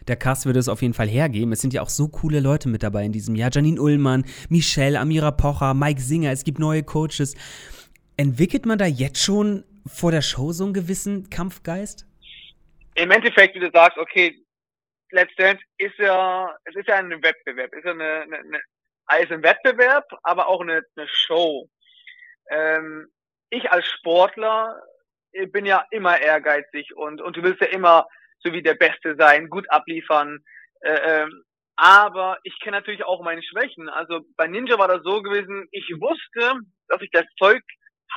Der 0.07 0.15
Cast 0.15 0.45
würde 0.45 0.59
es 0.59 0.69
auf 0.69 0.81
jeden 0.81 0.93
Fall 0.93 1.07
hergeben. 1.09 1.51
Es 1.51 1.59
sind 1.59 1.73
ja 1.73 1.81
auch 1.81 1.89
so 1.89 2.07
coole 2.07 2.39
Leute 2.39 2.69
mit 2.69 2.81
dabei 2.81 3.03
in 3.03 3.11
diesem 3.11 3.35
Jahr. 3.35 3.49
Janine 3.51 3.81
Ullmann, 3.81 4.23
Michelle, 4.47 4.97
Amira 4.97 5.31
Pocher, 5.31 5.73
Mike 5.73 5.99
Singer, 5.99 6.31
es 6.31 6.45
gibt 6.45 6.59
neue 6.59 6.83
Coaches. 6.83 7.35
Entwickelt 8.17 8.65
man 8.65 8.79
da 8.79 8.86
jetzt 8.86 9.24
schon 9.24 9.63
vor 9.86 10.12
der 10.12 10.24
Show 10.24 10.51
so 10.51 10.63
einen 10.63 10.74
gewissen 10.74 11.29
Kampfgeist? 11.29 12.05
Im 12.95 13.12
Endeffekt, 13.12 13.55
wie 13.55 13.59
du 13.59 13.69
sagst, 13.71 13.97
okay, 13.97 14.36
Let's 15.12 15.33
Dance 15.36 15.63
ist 15.77 15.97
ja, 16.00 16.53
es 16.65 16.75
ist 16.75 16.88
ja 16.88 16.95
ein 16.95 17.12
Wettbewerb, 17.12 17.74
ist 17.74 17.86
ja 17.86 17.91
eine, 17.91 18.21
eine, 18.21 18.38
eine 18.39 18.62
also 19.05 19.36
ein 19.36 19.43
Wettbewerb, 19.43 20.05
aber 20.24 20.47
auch 20.47 20.62
eine, 20.62 20.83
eine 20.95 21.07
Show. 21.07 21.69
Ähm, 22.50 23.07
ich 23.50 23.71
als 23.71 23.86
Sportler 23.86 24.81
bin 25.51 25.65
ja 25.65 25.86
immer 25.91 26.19
ehrgeizig 26.19 26.95
und, 26.95 27.21
und 27.21 27.38
du 27.38 27.43
willst 27.43 27.62
ja 27.62 27.67
immer 27.67 28.07
so 28.39 28.51
wie 28.51 28.63
der 28.63 28.74
Beste 28.74 29.15
sein, 29.17 29.50
gut 29.50 29.69
abliefern. 29.69 30.39
Äh, 30.81 31.21
ähm, 31.21 31.43
aber 31.75 32.39
ich 32.43 32.59
kenne 32.59 32.77
natürlich 32.77 33.03
auch 33.03 33.24
meine 33.24 33.43
Schwächen. 33.43 33.88
Also 33.88 34.21
bei 34.36 34.47
Ninja 34.47 34.77
war 34.79 34.88
das 34.88 35.03
so 35.03 35.21
gewesen, 35.21 35.67
ich 35.71 35.88
wusste, 36.00 36.59
dass 36.88 37.01
ich 37.01 37.12
das 37.12 37.25
Zeug 37.38 37.62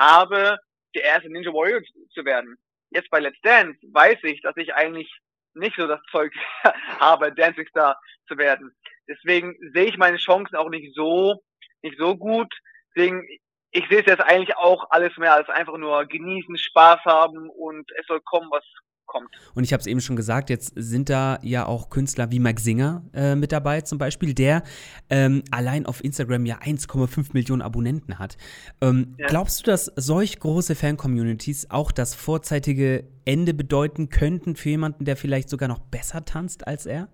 habe, 0.01 0.59
der 0.95 1.05
erste 1.05 1.31
Ninja 1.31 1.53
Warrior 1.53 1.83
zu 2.13 2.25
werden. 2.25 2.57
Jetzt 2.91 3.11
bei 3.11 3.21
Let's 3.21 3.41
Dance 3.43 3.79
weiß 3.93 4.19
ich, 4.25 4.41
dass 4.43 4.57
ich 4.57 4.75
eigentlich 4.75 5.09
nicht 5.55 5.77
so 5.77 5.87
das 5.87 6.01
Zeug 6.11 6.33
habe, 6.99 7.33
Dancing 7.33 7.67
Star 7.69 8.01
zu 8.27 8.37
werden. 8.39 8.75
Deswegen 9.09 9.57
sehe 9.73 9.87
ich 9.87 9.99
meine 9.99 10.17
Chancen 10.17 10.57
auch 10.57 10.71
nicht 10.71 10.95
so, 10.95 11.43
nicht 11.83 11.99
so 11.99 12.17
gut. 12.17 12.53
Deswegen, 12.95 13.27
ich 13.73 13.89
sehe 13.89 14.01
es 14.01 14.07
jetzt 14.07 14.23
eigentlich 14.23 14.57
auch 14.57 14.87
alles 14.91 15.17
mehr 15.17 15.35
als 15.35 15.49
einfach 15.49 15.77
nur 15.77 16.07
genießen, 16.07 16.57
Spaß 16.57 17.01
haben 17.05 17.51
und 17.51 17.91
es 17.99 18.07
soll 18.07 18.21
kommen, 18.21 18.49
was 18.51 18.65
kommt. 19.11 19.29
Und 19.55 19.65
ich 19.65 19.73
habe 19.73 19.81
es 19.81 19.87
eben 19.87 20.01
schon 20.01 20.17
gesagt, 20.17 20.51
jetzt 20.51 20.73
sind 20.77 21.11
da 21.11 21.39
ja 21.43 21.67
auch 21.67 21.91
Künstler 21.91 22.31
wie 22.31 22.39
Mike 22.39 22.61
Singer 22.61 23.03
äh, 23.13 23.35
mit 23.35 23.53
dabei 23.53 23.81
zum 23.81 23.99
Beispiel, 23.99 24.35
der 24.35 24.63
ähm, 25.11 25.43
allein 25.51 25.85
auf 25.85 26.03
Instagram 26.03 26.47
ja 26.47 26.59
1,5 26.59 27.31
Millionen 27.33 27.63
Abonnenten 27.63 28.19
hat. 28.19 28.37
Ähm, 28.81 29.15
ja. 29.19 29.27
Glaubst 29.27 29.61
du, 29.61 29.71
dass 29.71 29.87
solch 29.97 30.39
große 30.39 30.75
Fan-Communities 30.75 31.71
auch 31.71 31.93
das 31.93 32.15
vorzeitige 32.15 33.05
Ende 33.25 33.53
bedeuten 33.53 34.09
könnten 34.09 34.57
für 34.57 34.71
jemanden, 34.71 35.05
der 35.05 35.17
vielleicht 35.17 35.51
sogar 35.51 35.69
noch 35.69 35.81
besser 35.81 36.25
tanzt 36.25 36.67
als 36.67 36.87
er? 36.87 37.09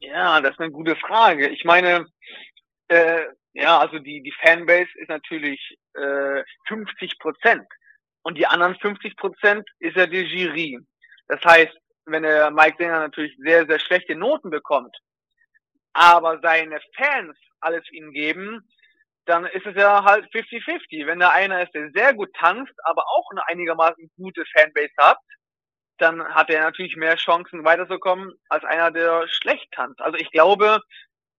Ja, 0.00 0.40
das 0.40 0.52
ist 0.52 0.60
eine 0.60 0.72
gute 0.72 0.96
Frage. 0.96 1.48
Ich 1.48 1.64
meine, 1.64 2.06
äh, 2.88 3.24
ja, 3.52 3.78
also 3.78 3.98
die, 3.98 4.22
die 4.22 4.32
Fanbase 4.42 4.88
ist 4.94 5.08
natürlich 5.08 5.60
äh, 5.94 6.42
50 6.68 7.18
Prozent. 7.18 7.66
Und 8.22 8.36
die 8.36 8.46
anderen 8.46 8.76
50 8.76 9.16
Prozent 9.16 9.68
ist 9.78 9.96
ja 9.96 10.06
die 10.06 10.22
Jury. 10.22 10.78
Das 11.30 11.44
heißt, 11.44 11.72
wenn 12.06 12.24
der 12.24 12.50
Mike 12.50 12.76
Singer 12.78 12.98
natürlich 12.98 13.36
sehr, 13.38 13.64
sehr 13.66 13.78
schlechte 13.78 14.16
Noten 14.16 14.50
bekommt, 14.50 14.96
aber 15.92 16.40
seine 16.42 16.80
Fans 16.96 17.36
alles 17.60 17.84
ihm 17.92 18.10
geben, 18.10 18.68
dann 19.26 19.46
ist 19.46 19.64
es 19.64 19.76
ja 19.76 20.04
halt 20.04 20.24
50-50. 20.34 21.06
Wenn 21.06 21.20
da 21.20 21.30
einer 21.30 21.62
ist, 21.62 21.72
der 21.72 21.90
sehr 21.94 22.14
gut 22.14 22.30
tanzt, 22.34 22.74
aber 22.82 23.06
auch 23.06 23.30
eine 23.30 23.46
einigermaßen 23.46 24.10
gute 24.16 24.44
Fanbase 24.52 24.92
hat, 24.98 25.18
dann 25.98 26.24
hat 26.34 26.50
er 26.50 26.62
natürlich 26.62 26.96
mehr 26.96 27.14
Chancen 27.16 27.64
weiterzukommen 27.64 28.32
als 28.48 28.64
einer, 28.64 28.90
der 28.90 29.28
schlecht 29.28 29.70
tanzt. 29.70 30.00
Also 30.00 30.18
ich 30.18 30.32
glaube, 30.32 30.80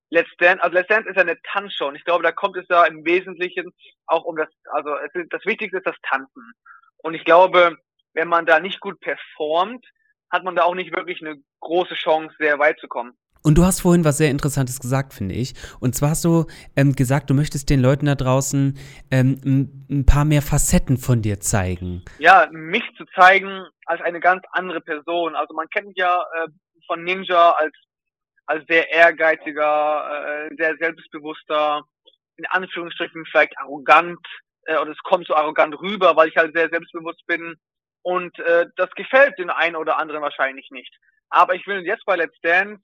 Let's 0.10 0.30
Dance, 0.38 0.64
also 0.64 0.76
Let's 0.76 0.88
Dance 0.88 1.10
ist 1.10 1.16
ja 1.18 1.24
eine 1.24 1.42
Tanzshow 1.42 1.88
und 1.88 1.96
ich 1.96 2.06
glaube, 2.06 2.24
da 2.24 2.32
kommt 2.32 2.56
es 2.56 2.66
ja 2.70 2.86
im 2.86 3.04
Wesentlichen 3.04 3.74
auch 4.06 4.24
um 4.24 4.38
das, 4.38 4.50
also 4.72 4.96
das 5.30 5.46
Wichtigste 5.46 5.78
ist 5.78 5.88
das 5.88 5.96
Tanzen. 6.04 6.54
Und 6.98 7.14
ich 7.14 7.26
glaube, 7.26 7.76
wenn 8.14 8.28
man 8.28 8.46
da 8.46 8.60
nicht 8.60 8.80
gut 8.80 9.00
performt, 9.00 9.86
hat 10.30 10.44
man 10.44 10.56
da 10.56 10.64
auch 10.64 10.76
nicht 10.76 10.96
wirklich 10.96 11.22
eine 11.22 11.36
große 11.60 11.96
Chance, 11.96 12.34
sehr 12.40 12.60
weit 12.60 12.80
zu 12.80 12.88
kommen. 12.88 13.14
Und 13.44 13.58
du 13.58 13.66
hast 13.66 13.82
vorhin 13.82 14.06
was 14.06 14.18
sehr 14.18 14.30
Interessantes 14.30 14.80
gesagt, 14.80 15.14
finde 15.14 15.34
ich. 15.34 15.54
Und 15.80 15.96
zwar 15.96 16.12
hast 16.12 16.24
du 16.24 16.46
ähm, 16.76 16.94
gesagt, 16.94 17.30
du 17.30 17.34
möchtest 17.34 17.70
den 17.72 17.82
Leuten 17.82 18.06
da 18.06 18.14
draußen 18.14 18.78
ähm, 19.10 19.86
ein 19.90 20.06
paar 20.06 20.26
mehr 20.26 20.44
Facetten 20.44 20.98
von 20.98 21.24
dir 21.24 21.40
zeigen. 21.40 22.06
Ja, 22.20 22.48
mich 22.52 22.84
zu 22.98 23.06
zeigen 23.16 23.66
als 23.86 24.00
eine 24.02 24.20
ganz 24.20 24.44
andere 24.52 24.80
Person. 24.80 25.36
Also 25.36 25.56
man 25.56 25.68
kennt 25.70 25.98
ja 25.98 26.24
äh, 26.36 26.48
von 26.86 27.04
Ninja 27.04 27.52
als 27.52 27.74
als 28.52 28.66
sehr 28.68 28.92
ehrgeiziger, 28.92 30.50
äh, 30.50 30.56
sehr 30.58 30.76
selbstbewusster, 30.78 31.84
in 32.36 32.46
Anführungsstrichen 32.48 33.26
vielleicht 33.26 33.58
arrogant, 33.58 34.20
äh, 34.66 34.78
oder 34.78 34.92
es 34.92 34.98
kommt 35.04 35.26
so 35.26 35.36
arrogant 35.36 35.80
rüber, 35.80 36.16
weil 36.16 36.28
ich 36.28 36.36
halt 36.36 36.54
sehr 36.54 36.70
selbstbewusst 36.70 37.26
bin. 37.28 37.56
Und 38.04 38.38
äh, 38.40 38.66
das 38.76 38.90
gefällt 38.92 39.38
den 39.38 39.50
einen 39.50 39.76
oder 39.76 39.98
anderen 39.98 40.22
wahrscheinlich 40.22 40.70
nicht. 40.72 40.94
Aber 41.30 41.56
ich 41.56 41.66
will 41.68 41.86
jetzt 41.86 42.06
bei 42.06 42.16
Let's 42.16 42.40
Dance 42.42 42.82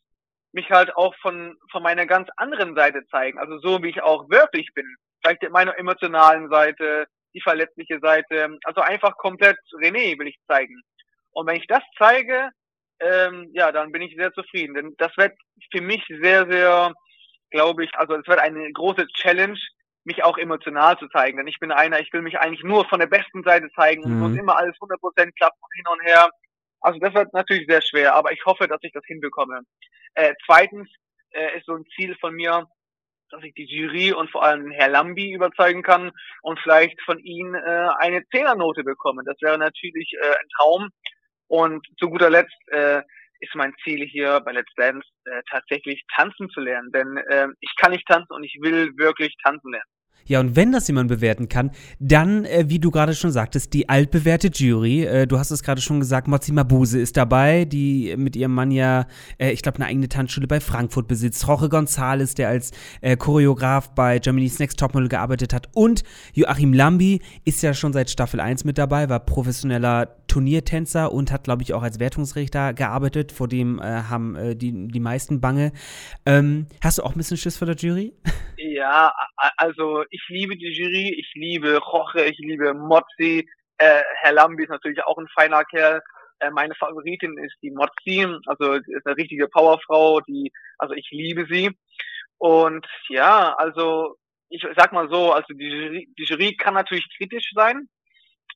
mich 0.54 0.70
halt 0.72 0.96
auch 0.96 1.16
von, 1.22 1.56
von 1.72 1.84
meiner 1.84 2.06
ganz 2.06 2.30
anderen 2.38 2.76
Seite 2.76 3.06
zeigen. 3.12 3.40
Also 3.40 3.60
so, 3.60 3.84
wie 3.84 3.90
ich 3.90 4.02
auch 4.02 4.30
wirklich 4.30 4.70
bin. 4.74 4.86
Vielleicht 5.22 5.48
meiner 5.52 5.78
emotionalen 5.78 6.50
Seite, 6.50 7.08
die 7.34 7.42
verletzliche 7.42 8.00
Seite. 8.00 8.58
Also 8.64 8.82
einfach 8.82 9.18
komplett 9.18 9.58
René 9.82 10.18
will 10.18 10.28
ich 10.28 10.38
zeigen. 10.48 10.82
Und 11.32 11.48
wenn 11.48 11.58
ich 11.58 11.68
das 11.68 11.84
zeige, 11.98 12.50
ähm, 13.00 13.50
ja, 13.54 13.72
dann 13.72 13.92
bin 13.92 14.02
ich 14.02 14.16
sehr 14.16 14.32
zufrieden. 14.34 14.74
Denn 14.74 14.96
das 14.98 15.16
wird 15.18 15.34
für 15.72 15.82
mich 15.82 16.04
sehr, 16.22 16.50
sehr, 16.50 16.94
glaube 17.52 17.84
ich, 17.84 17.92
also 17.96 18.16
es 18.16 18.28
wird 18.28 18.40
eine 18.40 18.72
große 18.72 19.06
Challenge, 19.14 19.60
mich 20.08 20.24
auch 20.24 20.38
emotional 20.38 20.98
zu 20.98 21.08
zeigen. 21.10 21.38
Denn 21.38 21.48
ich 21.48 21.60
bin 21.60 21.72
einer, 21.72 22.00
ich 22.00 22.12
will 22.14 22.22
mich 22.22 22.40
eigentlich 22.40 22.64
nur 22.64 22.86
von 22.86 23.00
der 23.00 23.08
besten 23.08 23.44
Seite 23.44 23.70
zeigen 23.76 24.04
und 24.04 24.14
mhm. 24.14 24.20
muss 24.20 24.38
immer 24.38 24.58
alles 24.58 24.76
100% 24.78 25.00
klappen 25.36 25.60
hin 25.76 25.86
und 25.92 26.02
her. 26.02 26.30
Also 26.82 27.00
das 27.00 27.14
wird 27.14 27.34
natürlich 27.34 27.68
sehr 27.68 27.82
schwer, 27.82 28.16
aber 28.16 28.32
ich 28.32 28.44
hoffe, 28.46 28.68
dass 28.68 28.80
ich 28.82 28.94
das 28.94 29.04
hinbekomme. 29.06 29.62
Äh, 30.16 30.34
zweitens 30.46 30.90
äh, 31.32 31.58
ist 31.58 31.66
so 31.66 31.76
ein 31.76 31.86
Ziel 31.96 32.16
von 32.20 32.34
mir, 32.34 32.66
dass 33.30 33.44
ich 33.44 33.54
die 33.56 33.66
Jury 33.66 34.14
und 34.14 34.32
vor 34.32 34.44
allem 34.44 34.72
Herr 34.72 34.88
Lambi 34.88 35.34
überzeugen 35.34 35.84
kann 35.84 36.12
und 36.42 36.60
vielleicht 36.62 37.02
von 37.02 37.20
ihnen 37.20 37.56
äh, 37.56 37.90
eine 38.00 38.26
Zehnernote 38.30 38.84
bekomme. 38.84 39.24
Das 39.26 39.36
wäre 39.42 39.58
natürlich 39.58 40.14
äh, 40.22 40.26
ein 40.26 40.48
Traum. 40.58 40.90
Und 41.50 41.86
zu 41.98 42.10
guter 42.10 42.30
Letzt 42.30 42.56
äh, 42.68 43.02
ist 43.40 43.56
mein 43.56 43.74
Ziel 43.84 44.06
hier 44.06 44.40
bei 44.42 44.52
Let's 44.52 44.74
Dance 44.76 45.06
äh, 45.26 45.42
tatsächlich 45.50 46.04
tanzen 46.16 46.50
zu 46.50 46.62
lernen. 46.62 46.92
Denn 46.92 47.18
äh, 47.18 47.48
ich 47.60 47.74
kann 47.78 47.92
nicht 47.92 48.08
tanzen 48.08 48.34
und 48.34 48.44
ich 48.44 48.58
will 48.62 48.92
wirklich 48.98 49.36
tanzen 49.44 49.72
lernen. 49.72 49.97
Ja, 50.28 50.40
und 50.40 50.56
wenn 50.56 50.72
das 50.72 50.88
jemand 50.88 51.10
bewerten 51.10 51.50
kann, 51.50 51.72
dann, 52.00 52.46
äh, 52.46 52.66
wie 52.68 52.80
du 52.80 52.92
gerade 52.92 53.16
schon 53.16 53.32
sagtest, 53.32 53.74
die 53.74 53.90
altbewährte 53.90 54.50
Jury. 54.54 55.06
Äh, 55.06 55.28
du 55.28 55.40
hast 55.40 55.52
es 55.52 55.64
gerade 55.64 55.82
schon 55.82 56.00
gesagt, 56.00 56.28
Mozi 56.28 56.52
Mabuse 56.52 57.00
ist 57.00 57.18
dabei, 57.18 57.66
die 57.66 58.16
mit 58.18 58.36
ihrem 58.36 58.54
Mann 58.54 58.72
ja, 58.72 59.08
äh, 59.38 59.52
ich 59.52 59.62
glaube, 59.62 59.78
eine 59.78 59.86
eigene 59.86 60.10
Tanzschule 60.10 60.48
bei 60.48 60.60
Frankfurt 60.60 61.08
besitzt. 61.08 61.46
Jorge 61.48 61.68
González, 61.68 62.36
der 62.36 62.50
als 62.50 62.72
äh, 63.02 63.16
Choreograf 63.16 63.94
bei 63.96 64.20
Germany's 64.20 64.60
Next 64.60 64.80
Topmodel 64.80 65.10
gearbeitet 65.10 65.54
hat. 65.54 65.70
Und 65.74 66.04
Joachim 66.34 66.74
Lambi 66.74 67.22
ist 67.46 67.64
ja 67.64 67.74
schon 67.74 67.94
seit 67.94 68.10
Staffel 68.10 68.40
1 68.40 68.66
mit 68.66 68.78
dabei, 68.78 69.10
war 69.10 69.20
professioneller 69.20 70.18
Turniertänzer 70.28 71.12
und 71.12 71.32
hat, 71.32 71.46
glaube 71.46 71.64
ich, 71.64 71.74
auch 71.74 71.84
als 71.84 72.00
Wertungsrichter 72.00 72.74
gearbeitet, 72.74 73.32
vor 73.32 73.48
dem 73.48 73.80
äh, 73.80 73.84
haben 73.84 74.36
äh, 74.36 74.56
die, 74.56 74.88
die 74.88 75.00
meisten 75.00 75.42
Bange. 75.42 75.72
Ähm, 76.26 76.68
hast 76.84 76.98
du 76.98 77.04
auch 77.04 77.12
ein 77.14 77.18
bisschen 77.18 77.38
Schiss 77.38 77.58
vor 77.58 77.66
der 77.66 77.76
Jury? 77.76 78.14
Ja, 78.58 79.14
also 79.56 80.04
ich 80.10 80.17
liebe 80.30 80.56
die 80.56 80.72
Jury, 80.72 81.14
ich 81.18 81.32
liebe 81.36 81.78
Roche, 81.78 82.26
ich 82.26 82.38
liebe 82.40 82.74
Mozzi. 82.74 83.50
Äh, 83.78 84.02
Herr 84.22 84.34
Lambi 84.34 84.64
ist 84.64 84.70
natürlich 84.70 85.04
auch 85.04 85.18
ein 85.18 85.28
feiner 85.36 85.64
Kerl. 85.66 86.02
Äh, 86.40 86.52
meine 86.52 86.76
Favoritin 86.76 87.38
ist 87.38 87.56
die 87.62 87.72
Mozzi, 87.72 88.26
also 88.46 88.74
ist 88.74 89.06
eine 89.06 89.18
richtige 89.18 89.48
Powerfrau, 89.48 90.22
die, 90.22 90.52
also 90.78 90.94
ich 90.94 91.10
liebe 91.12 91.46
sie. 91.50 91.72
Und 92.38 92.86
ja, 93.10 93.54
also 93.56 94.16
ich 94.50 94.66
sag 94.76 94.94
mal 94.94 95.10
so, 95.10 95.34
also 95.34 95.54
die 95.54 95.68
Jury, 95.68 96.10
die 96.18 96.24
Jury 96.24 96.56
kann 96.56 96.74
natürlich 96.74 97.08
kritisch 97.18 97.52
sein 97.54 97.90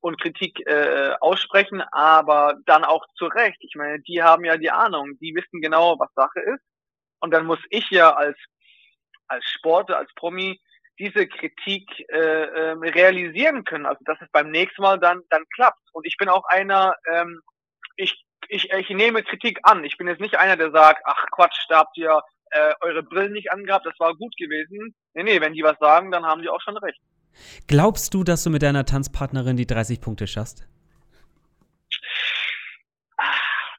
und 0.01 0.21
Kritik 0.21 0.65
äh, 0.67 1.13
aussprechen, 1.19 1.81
aber 1.91 2.55
dann 2.65 2.83
auch 2.83 3.05
zu 3.15 3.25
Recht. 3.25 3.57
Ich 3.59 3.75
meine, 3.75 3.99
die 4.01 4.23
haben 4.23 4.45
ja 4.45 4.57
die 4.57 4.71
Ahnung, 4.71 5.17
die 5.19 5.35
wissen 5.35 5.61
genau, 5.61 5.99
was 5.99 6.13
Sache 6.15 6.39
ist. 6.39 6.63
Und 7.19 7.31
dann 7.31 7.45
muss 7.45 7.59
ich 7.69 7.89
ja 7.91 8.13
als 8.13 8.37
als 9.27 9.45
Sportler, 9.45 9.97
als 9.97 10.13
Promi 10.15 10.59
diese 10.99 11.27
Kritik 11.27 11.87
äh, 12.09 12.17
äh, 12.17 12.71
realisieren 12.71 13.63
können. 13.63 13.85
Also 13.85 13.99
dass 14.05 14.21
es 14.21 14.29
beim 14.31 14.51
nächsten 14.51 14.81
Mal 14.81 14.99
dann 14.99 15.21
dann 15.29 15.43
klappt. 15.55 15.81
Und 15.93 16.05
ich 16.05 16.17
bin 16.17 16.29
auch 16.29 16.43
einer, 16.45 16.95
ähm, 17.11 17.41
ich, 17.95 18.23
ich, 18.47 18.71
ich 18.71 18.89
nehme 18.89 19.23
Kritik 19.23 19.59
an. 19.63 19.83
Ich 19.83 19.97
bin 19.97 20.07
jetzt 20.07 20.21
nicht 20.21 20.37
einer, 20.37 20.57
der 20.57 20.71
sagt, 20.71 21.01
ach 21.05 21.25
Quatsch, 21.31 21.65
da 21.69 21.79
habt 21.79 21.97
ihr 21.97 22.21
äh, 22.51 22.73
eure 22.81 23.03
Brillen 23.03 23.33
nicht 23.33 23.51
angehabt, 23.51 23.85
das 23.85 23.99
war 23.99 24.15
gut 24.15 24.35
gewesen. 24.37 24.93
Nee, 25.13 25.23
nee, 25.23 25.41
wenn 25.41 25.53
die 25.53 25.63
was 25.63 25.77
sagen, 25.79 26.11
dann 26.11 26.25
haben 26.25 26.41
die 26.41 26.49
auch 26.49 26.61
schon 26.61 26.77
recht. 26.77 26.99
Glaubst 27.67 28.13
du, 28.13 28.23
dass 28.23 28.43
du 28.43 28.49
mit 28.49 28.61
deiner 28.61 28.85
Tanzpartnerin 28.85 29.55
die 29.57 29.67
30 29.67 30.01
Punkte 30.01 30.27
schaffst? 30.27 30.67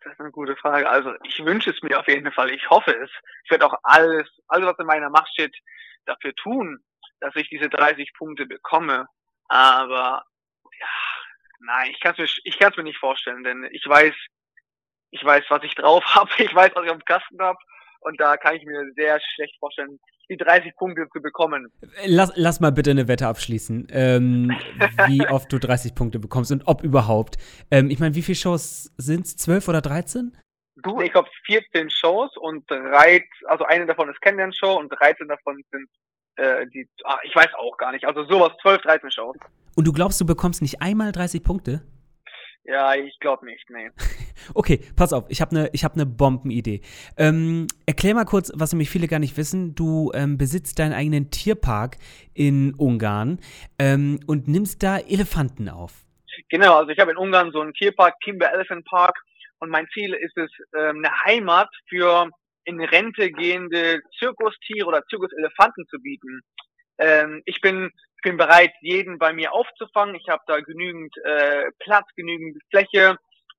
Das 0.04 0.12
ist 0.14 0.20
eine 0.20 0.30
gute 0.30 0.56
Frage. 0.56 0.88
Also 0.88 1.12
ich 1.24 1.44
wünsche 1.44 1.70
es 1.70 1.82
mir 1.82 1.98
auf 1.98 2.08
jeden 2.08 2.32
Fall. 2.32 2.50
Ich 2.50 2.68
hoffe 2.70 2.92
es. 2.92 3.10
Ich 3.44 3.50
werde 3.50 3.66
auch 3.66 3.74
alles, 3.82 4.28
alles 4.48 4.66
was 4.66 4.78
in 4.78 4.86
meiner 4.86 5.10
Macht 5.10 5.28
steht, 5.32 5.54
dafür 6.06 6.34
tun, 6.34 6.82
dass 7.22 7.36
ich 7.36 7.48
diese 7.48 7.68
30 7.68 8.12
Punkte 8.14 8.46
bekomme. 8.46 9.06
Aber 9.48 10.24
ja, 10.78 10.86
nein, 11.60 11.90
ich 11.90 12.00
kann 12.00 12.12
es 12.12 12.18
mir, 12.18 12.28
ich 12.44 12.58
kann 12.58 12.72
es 12.72 12.76
mir 12.76 12.82
nicht 12.82 12.98
vorstellen, 12.98 13.44
denn 13.44 13.68
ich 13.70 13.86
weiß, 13.86 14.14
ich 15.10 15.24
weiß, 15.24 15.44
was 15.48 15.62
ich 15.62 15.74
drauf 15.74 16.04
habe. 16.14 16.30
Ich 16.38 16.54
weiß, 16.54 16.72
was 16.74 16.84
ich 16.84 16.90
auf 16.90 16.98
dem 16.98 17.04
Kasten 17.04 17.40
habe. 17.40 17.58
Und 18.00 18.20
da 18.20 18.36
kann 18.36 18.56
ich 18.56 18.64
mir 18.64 18.84
sehr 18.96 19.20
schlecht 19.34 19.56
vorstellen, 19.60 20.00
die 20.28 20.36
30 20.36 20.74
Punkte 20.76 21.06
zu 21.12 21.22
bekommen. 21.22 21.70
Lass, 22.04 22.32
lass 22.34 22.58
mal 22.58 22.72
bitte 22.72 22.90
eine 22.90 23.06
Wette 23.06 23.28
abschließen, 23.28 23.86
ähm, 23.92 24.50
wie 25.06 25.24
oft 25.28 25.52
du 25.52 25.58
30 25.58 25.94
Punkte 25.94 26.18
bekommst 26.18 26.50
und 26.50 26.66
ob 26.66 26.82
überhaupt. 26.82 27.36
Ähm, 27.70 27.90
ich 27.90 28.00
meine, 28.00 28.16
wie 28.16 28.22
viele 28.22 28.36
Shows 28.36 28.92
sind 28.96 29.26
es? 29.26 29.36
12 29.36 29.68
oder 29.68 29.80
13? 29.80 30.36
Du, 30.76 31.00
ich 31.00 31.12
glaube 31.12 31.28
14 31.46 31.90
Shows 31.90 32.36
und 32.36 32.68
drei, 32.68 33.24
also 33.44 33.64
eine 33.64 33.86
davon 33.86 34.08
ist 34.08 34.20
Kennenlern-Show 34.20 34.78
und 34.78 34.88
13 34.88 35.28
davon 35.28 35.62
sind 35.70 35.88
äh, 36.36 36.66
die, 36.68 36.88
ach, 37.04 37.18
ich 37.24 37.34
weiß 37.34 37.48
auch 37.58 37.76
gar 37.76 37.92
nicht, 37.92 38.04
also 38.04 38.24
sowas, 38.24 38.52
12, 38.62 38.82
13 38.82 39.10
Shows. 39.10 39.36
Und 39.74 39.86
du 39.86 39.92
glaubst, 39.92 40.20
du 40.20 40.26
bekommst 40.26 40.62
nicht 40.62 40.82
einmal 40.82 41.12
30 41.12 41.42
Punkte? 41.42 41.82
Ja, 42.64 42.94
ich 42.94 43.18
glaube 43.18 43.44
nicht, 43.44 43.68
nee. 43.70 43.90
okay, 44.54 44.80
pass 44.96 45.12
auf, 45.12 45.24
ich 45.28 45.40
habe 45.40 45.56
eine 45.56 45.70
hab 45.74 45.96
ne 45.96 46.06
Bombenidee. 46.06 46.80
Ähm, 47.16 47.66
erklär 47.86 48.14
mal 48.14 48.24
kurz, 48.24 48.52
was 48.54 48.72
nämlich 48.72 48.90
viele 48.90 49.08
gar 49.08 49.18
nicht 49.18 49.36
wissen. 49.36 49.74
Du 49.74 50.12
ähm, 50.14 50.38
besitzt 50.38 50.78
deinen 50.78 50.92
eigenen 50.92 51.30
Tierpark 51.30 51.96
in 52.34 52.74
Ungarn 52.74 53.40
ähm, 53.78 54.20
und 54.26 54.46
nimmst 54.46 54.82
da 54.82 54.98
Elefanten 54.98 55.68
auf. 55.68 56.04
Genau, 56.50 56.76
also 56.76 56.90
ich 56.90 56.98
habe 56.98 57.10
in 57.10 57.16
Ungarn 57.16 57.50
so 57.52 57.60
einen 57.60 57.74
Tierpark, 57.74 58.14
Kimber 58.22 58.52
Elephant 58.52 58.84
Park, 58.84 59.16
und 59.62 59.70
mein 59.70 59.86
Ziel 59.94 60.12
ist 60.12 60.36
es, 60.36 60.50
ähm, 60.76 61.04
eine 61.04 61.12
Heimat 61.24 61.68
für 61.88 62.28
in 62.64 62.80
Rente 62.80 63.30
gehende 63.30 64.00
Zirkustiere 64.18 64.86
oder 64.86 65.04
Zirkuselefanten 65.08 65.86
zu 65.88 65.98
bieten. 65.98 66.40
Ähm, 66.98 67.42
ich 67.44 67.60
bin 67.60 67.90
bin 68.22 68.36
bereit, 68.36 68.72
jeden 68.80 69.18
bei 69.18 69.32
mir 69.32 69.52
aufzufangen. 69.52 70.14
Ich 70.14 70.28
habe 70.28 70.42
da 70.46 70.60
genügend 70.60 71.14
äh, 71.24 71.64
Platz, 71.80 72.06
genügend 72.16 72.56
Fläche 72.70 73.10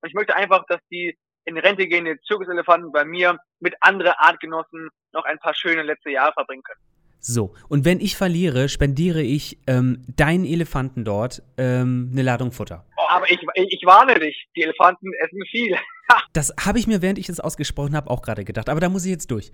Und 0.02 0.08
ich 0.08 0.14
möchte 0.14 0.36
einfach, 0.36 0.66
dass 0.68 0.80
die 0.90 1.16
in 1.46 1.58
Rente 1.58 1.88
gehende 1.88 2.16
Zirkuselefanten 2.26 2.92
bei 2.92 3.04
mir 3.04 3.38
mit 3.60 3.76
anderen 3.82 4.14
Artgenossen 4.18 4.90
noch 5.12 5.26
ein 5.26 5.38
paar 5.40 5.54
schöne 5.54 5.84
letzte 5.84 6.10
Jahre 6.10 6.32
verbringen 6.34 6.64
können. 6.64 6.80
So, 7.20 7.54
und 7.70 7.86
wenn 7.86 8.00
ich 8.02 8.18
verliere, 8.18 8.68
spendiere 8.68 9.22
ich 9.22 9.58
ähm, 9.68 10.04
deinen 10.08 10.46
Elefanten 10.46 11.06
dort 11.06 11.42
ähm, 11.58 12.10
eine 12.12 12.22
Ladung 12.22 12.52
Futter. 12.52 12.86
Aber 13.14 13.30
ich, 13.30 13.40
ich 13.56 13.82
warne 13.86 14.20
dich, 14.20 14.48
die 14.56 14.64
Elefanten 14.64 15.12
essen 15.24 15.42
viel. 15.50 15.78
das 16.34 16.54
habe 16.66 16.80
ich 16.80 16.88
mir, 16.88 17.02
während 17.02 17.20
ich 17.20 17.30
es 17.30 17.40
ausgesprochen 17.40 17.96
habe, 17.96 18.10
auch 18.10 18.22
gerade 18.22 18.44
gedacht. 18.44 18.70
Aber 18.70 18.80
da 18.80 18.90
muss 18.90 19.06
ich 19.06 19.12
jetzt 19.12 19.30
durch. 19.30 19.52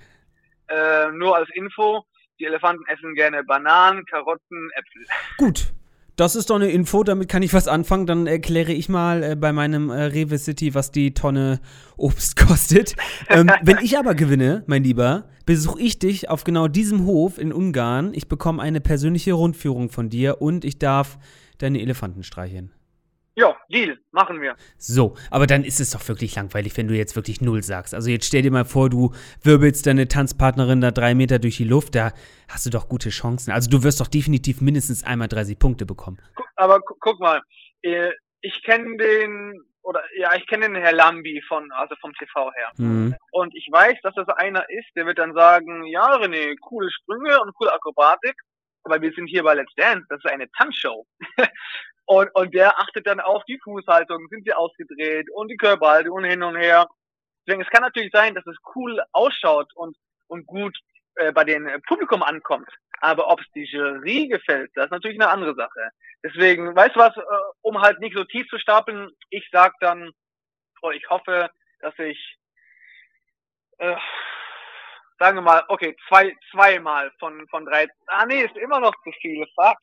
Äh, 0.68 1.12
nur 1.12 1.36
als 1.36 1.50
Info, 1.54 2.04
die 2.40 2.46
Elefanten 2.46 2.84
essen 2.88 3.16
gerne 3.16 3.44
Bananen, 3.44 4.06
Karotten, 4.06 4.70
Äpfel. 4.76 5.06
Gut, 5.38 5.74
das 6.16 6.36
ist 6.36 6.50
doch 6.50 6.56
eine 6.56 6.70
Info, 6.70 7.04
damit 7.04 7.28
kann 7.28 7.44
ich 7.44 7.54
was 7.54 7.68
anfangen. 7.68 8.06
Dann 8.06 8.28
erkläre 8.28 8.72
ich 8.72 8.88
mal 8.88 9.24
äh, 9.24 9.36
bei 9.36 9.52
meinem 9.52 9.90
äh, 9.90 10.04
Rewe 10.04 10.38
City, 10.38 10.74
was 10.76 10.92
die 10.92 11.14
Tonne 11.14 11.60
Obst 11.98 12.36
kostet. 12.48 12.96
ähm, 13.30 13.52
wenn 13.62 13.80
ich 13.80 13.98
aber 13.98 14.16
gewinne, 14.16 14.64
mein 14.68 14.84
Lieber, 14.84 15.30
besuche 15.46 15.82
ich 15.82 16.00
dich 16.00 16.30
auf 16.30 16.44
genau 16.44 16.68
diesem 16.68 17.06
Hof 17.06 17.38
in 17.38 17.52
Ungarn. 17.52 18.14
Ich 18.14 18.28
bekomme 18.28 18.62
eine 18.62 18.80
persönliche 18.82 19.34
Rundführung 19.34 19.90
von 19.90 20.10
dir 20.10 20.42
und 20.42 20.64
ich 20.64 20.78
darf 20.78 21.18
deine 21.58 21.82
Elefanten 21.82 22.24
streicheln. 22.24 22.72
Ja, 23.40 23.56
Deal, 23.70 23.98
machen 24.12 24.42
wir. 24.42 24.58
So, 24.78 25.16
aber 25.32 25.48
dann 25.48 25.64
ist 25.64 25.80
es 25.80 25.92
doch 25.92 26.06
wirklich 26.10 26.36
langweilig, 26.36 26.76
wenn 26.76 26.90
du 26.90 26.94
jetzt 26.94 27.16
wirklich 27.16 27.40
null 27.40 27.64
sagst. 27.64 27.96
Also 27.96 28.10
jetzt 28.10 28.26
stell 28.26 28.42
dir 28.42 28.52
mal 28.52 28.66
vor, 28.66 28.90
du 28.90 29.14
wirbelst 29.42 29.88
deine 29.88 30.10
Tanzpartnerin 30.10 30.82
da 30.82 30.92
drei 30.92 31.16
Meter 31.16 31.40
durch 31.40 31.56
die 31.56 31.64
Luft, 31.64 31.96
da 31.96 32.12
hast 32.50 32.66
du 32.66 32.70
doch 32.70 32.90
gute 32.90 33.12
Chancen. 33.12 33.54
Also 33.54 33.70
du 33.70 33.82
wirst 33.82 34.02
doch 34.02 34.08
definitiv 34.08 34.60
mindestens 34.60 35.06
einmal 35.06 35.30
30 35.30 35.58
Punkte 35.58 35.86
bekommen. 35.86 36.20
Aber 36.58 36.82
guck 36.82 37.22
mal, 37.22 37.42
äh, 37.82 38.12
ich 38.42 38.62
kenne 38.66 38.98
den, 38.98 39.54
oder 39.84 40.04
ja, 40.18 40.36
ich 40.36 40.46
kenne 40.46 40.66
den 40.66 40.76
Herr 40.76 40.92
Lambi 40.92 41.42
von, 41.48 41.72
also 41.72 41.96
vom 42.02 42.12
TV 42.16 42.52
her. 42.52 42.72
Mhm. 42.76 43.16
Und 43.32 43.56
ich 43.56 43.70
weiß, 43.72 44.00
dass 44.04 44.16
das 44.16 44.28
einer 44.28 44.70
ist, 44.70 44.90
der 44.98 45.06
wird 45.06 45.18
dann 45.18 45.34
sagen, 45.34 45.86
ja 45.86 46.18
René, 46.18 46.58
coole 46.60 46.92
Sprünge 46.92 47.40
und 47.40 47.56
coole 47.56 47.72
Akrobatik, 47.72 48.36
aber 48.84 49.02
wir 49.02 49.14
sind 49.14 49.28
hier 49.28 49.44
bei 49.44 49.54
Let's 49.54 49.74
Dance, 49.78 50.06
das 50.10 50.20
ist 50.26 50.30
eine 50.30 50.52
Tanzshow. 50.58 51.06
Und, 52.10 52.34
und 52.34 52.56
der 52.56 52.80
achtet 52.80 53.06
dann 53.06 53.20
auf 53.20 53.44
die 53.44 53.60
Fußhaltung, 53.64 54.30
sind 54.30 54.44
sie 54.44 54.52
ausgedreht 54.52 55.30
und 55.30 55.48
die 55.48 55.58
Körperhaltung 55.58 56.18
und 56.18 56.24
hin 56.24 56.42
und 56.42 56.56
her. 56.56 56.88
Deswegen, 57.46 57.62
es 57.62 57.70
kann 57.70 57.84
natürlich 57.84 58.10
sein, 58.12 58.34
dass 58.34 58.48
es 58.48 58.58
cool 58.74 59.00
ausschaut 59.12 59.72
und, 59.76 59.96
und 60.26 60.48
gut 60.48 60.76
äh, 61.18 61.32
bei 61.32 61.44
dem 61.44 61.70
Publikum 61.88 62.24
ankommt. 62.24 62.68
Aber 63.00 63.28
ob 63.28 63.40
es 63.42 63.46
die 63.52 63.66
Jury 63.66 64.28
gefällt, 64.28 64.72
das 64.74 64.86
ist 64.86 64.92
natürlich 64.92 65.22
eine 65.22 65.30
andere 65.30 65.54
Sache. 65.54 65.92
Deswegen, 66.24 66.76
weißt 66.76 66.96
du 66.96 67.00
was, 67.00 67.16
äh, 67.16 67.22
um 67.62 67.80
halt 67.80 68.00
nicht 68.00 68.16
so 68.16 68.24
tief 68.24 68.48
zu 68.48 68.58
stapeln, 68.58 69.12
ich 69.30 69.48
sag 69.52 69.74
dann, 69.80 70.12
oh, 70.82 70.90
ich 70.90 71.08
hoffe, 71.12 71.52
dass 71.82 71.94
ich 72.00 72.40
äh, 73.78 73.96
sagen 75.20 75.38
wir 75.38 75.42
mal, 75.42 75.64
okay, 75.68 75.96
zwei, 76.08 76.34
zweimal 76.52 77.12
von, 77.20 77.46
von 77.50 77.66
drei. 77.66 77.88
Ah, 78.08 78.26
nee, 78.26 78.42
ist 78.42 78.56
immer 78.58 78.80
noch 78.80 78.94
zu 79.04 79.12
viel. 79.22 79.46
Fuck. 79.56 79.78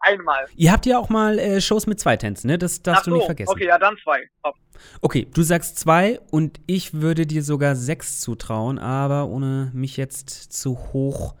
Einmal. 0.00 0.46
Ihr 0.56 0.72
habt 0.72 0.86
ja 0.86 0.98
auch 0.98 1.10
mal 1.10 1.38
äh, 1.38 1.60
Shows 1.60 1.86
mit 1.86 2.00
zwei 2.00 2.16
Tänzen, 2.16 2.48
ne? 2.48 2.58
Das 2.58 2.82
darfst 2.82 3.02
Ach 3.02 3.04
du 3.04 3.14
nicht 3.14 3.26
vergessen. 3.26 3.50
Okay, 3.50 3.66
ja, 3.66 3.78
dann 3.78 3.96
zwei. 4.02 4.26
Top. 4.42 4.54
Okay, 5.02 5.26
du 5.32 5.42
sagst 5.42 5.78
zwei 5.78 6.18
und 6.30 6.58
ich 6.66 6.94
würde 6.94 7.26
dir 7.26 7.42
sogar 7.42 7.76
sechs 7.76 8.20
zutrauen, 8.20 8.78
aber 8.78 9.26
ohne 9.26 9.70
mich 9.74 9.98
jetzt 9.98 10.30
zu 10.30 10.78
hoch 10.92 11.34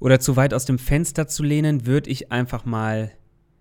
oder 0.00 0.18
zu 0.18 0.36
weit 0.36 0.54
aus 0.54 0.64
dem 0.64 0.78
Fenster 0.78 1.28
zu 1.28 1.42
lehnen, 1.42 1.86
würde 1.86 2.08
ich 2.08 2.32
einfach 2.32 2.64
mal 2.64 3.12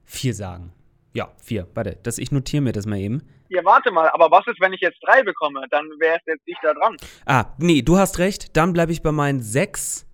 vier 0.05 0.33
sagen. 0.33 0.73
Ja, 1.13 1.31
vier. 1.37 1.67
Warte, 1.73 1.99
das, 2.01 2.17
ich 2.17 2.31
notiere 2.31 2.63
mir 2.63 2.71
das 2.71 2.85
mal 2.85 2.99
eben. 2.99 3.23
Ja, 3.53 3.63
warte 3.63 3.91
mal, 3.91 4.09
aber 4.09 4.31
was 4.31 4.47
ist, 4.47 4.59
wenn 4.59 4.73
ich 4.73 4.81
jetzt 4.81 4.97
drei 5.05 5.21
bekomme? 5.21 5.61
Dann 5.69 5.85
wäre 5.99 6.15
es 6.15 6.21
jetzt 6.25 6.47
nicht 6.47 6.57
da 6.63 6.73
dran. 6.73 6.97
Ah, 7.27 7.53
nee, 7.59 7.83
du 7.83 7.99
hast 7.99 8.17
recht. 8.17 8.57
Dann 8.57 8.73
bleibe 8.73 8.91
ich 8.91 9.03
bei 9.03 9.11
meinen 9.11 9.43
sechs. 9.43 10.07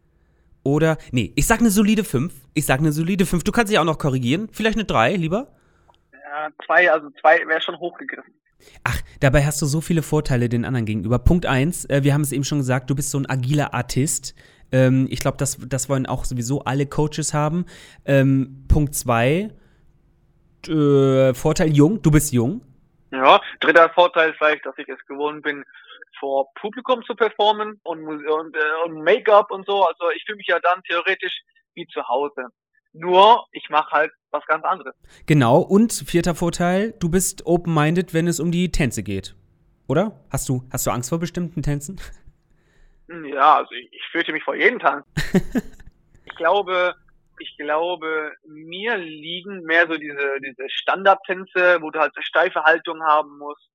Oder, 0.64 0.98
nee, 1.14 1.32
ich 1.38 1.48
sag 1.48 1.62
eine 1.62 1.70
solide 1.70 2.04
fünf. 2.04 2.34
Ich 2.54 2.66
sag 2.66 2.80
eine 2.80 2.92
solide 2.92 3.26
fünf. 3.26 3.46
Du 3.46 3.54
kannst 3.54 3.72
dich 3.72 3.80
auch 3.80 3.86
noch 3.86 3.98
korrigieren. 3.98 4.50
Vielleicht 4.52 4.78
eine 4.78 4.84
drei, 4.84 5.16
lieber? 5.16 5.56
Ja, 6.12 6.50
zwei, 6.66 6.92
also 6.92 7.10
zwei 7.22 7.40
wäre 7.48 7.62
schon 7.62 7.80
hochgegriffen. 7.80 8.34
Ach, 8.84 9.00
dabei 9.22 9.46
hast 9.46 9.62
du 9.62 9.66
so 9.68 9.80
viele 9.80 10.02
Vorteile 10.02 10.50
den 10.50 10.66
anderen 10.66 10.86
gegenüber. 10.86 11.18
Punkt 11.18 11.46
eins, 11.46 11.86
äh, 11.86 12.04
wir 12.04 12.14
haben 12.14 12.22
es 12.22 12.34
eben 12.34 12.44
schon 12.44 12.58
gesagt, 12.58 12.90
du 12.90 12.96
bist 12.96 13.10
so 13.10 13.18
ein 13.18 13.30
agiler 13.30 13.74
Artist. 13.74 14.36
Ähm, 14.74 15.08
ich 15.10 15.22
glaube, 15.22 15.38
das, 15.38 15.58
das 15.66 15.88
wollen 15.88 16.08
auch 16.08 16.26
sowieso 16.26 16.66
alle 16.66 16.86
Coaches 16.86 17.34
haben. 17.34 17.66
Ähm, 18.04 18.66
Punkt 18.68 18.96
zwei, 18.96 19.52
äh, 20.68 21.34
Vorteil 21.34 21.74
jung, 21.74 22.02
du 22.02 22.12
bist 22.12 22.34
jung. 22.34 22.62
Ja, 23.12 23.42
dritter 23.60 23.90
Vorteil 23.90 24.34
vielleicht, 24.38 24.66
dass 24.66 24.78
ich 24.78 24.88
es 24.88 25.04
gewohnt 25.08 25.42
bin, 25.44 25.64
vor 26.20 26.48
Publikum 26.56 27.04
zu 27.04 27.16
performen 27.16 27.80
und, 27.84 28.06
und, 28.08 28.56
äh, 28.56 28.60
und 28.86 29.04
Make-up 29.04 29.52
und 29.52 29.66
so. 29.66 29.84
Also 29.84 30.12
ich 30.16 30.24
fühle 30.26 30.38
mich 30.38 30.48
ja 30.48 30.60
dann 30.60 30.82
theoretisch 30.84 31.42
wie 31.74 31.88
zu 31.88 32.08
Hause. 32.08 32.48
Nur, 32.94 33.46
ich 33.52 33.70
mache 33.70 33.92
halt 33.92 34.12
was 34.32 34.46
ganz 34.46 34.64
anderes. 34.66 34.96
Genau, 35.28 35.60
und 35.60 35.92
vierter 35.94 36.36
Vorteil, 36.36 36.94
du 37.00 37.10
bist 37.10 37.46
open-minded, 37.46 38.14
wenn 38.14 38.28
es 38.28 38.40
um 38.40 38.52
die 38.52 38.72
Tänze 38.72 39.04
geht. 39.04 39.36
Oder? 39.88 40.20
Hast 40.32 40.50
du, 40.50 40.64
hast 40.72 40.86
du 40.86 40.92
Angst 40.92 41.10
vor 41.10 41.20
bestimmten 41.20 41.64
Tänzen? 41.64 42.00
Ja, 43.08 43.58
also 43.58 43.72
ich, 43.72 43.92
ich 43.92 44.04
fürchte 44.12 44.32
mich 44.32 44.44
vor 44.44 44.56
jedem 44.56 44.80
Tanz. 44.80 45.06
ich 46.26 46.36
glaube, 46.36 46.96
ich 47.40 47.56
glaube, 47.58 48.34
mir 48.48 48.98
liegen 48.98 49.62
mehr 49.64 49.88
so 49.88 49.96
diese, 49.96 50.40
diese 50.42 50.70
Standardtänze, 50.70 51.82
wo 51.82 51.92
du 51.92 52.00
halt 52.00 52.12
eine 52.16 52.24
steife 52.24 52.64
Haltung 52.64 53.02
haben 53.04 53.38
musst 53.38 53.70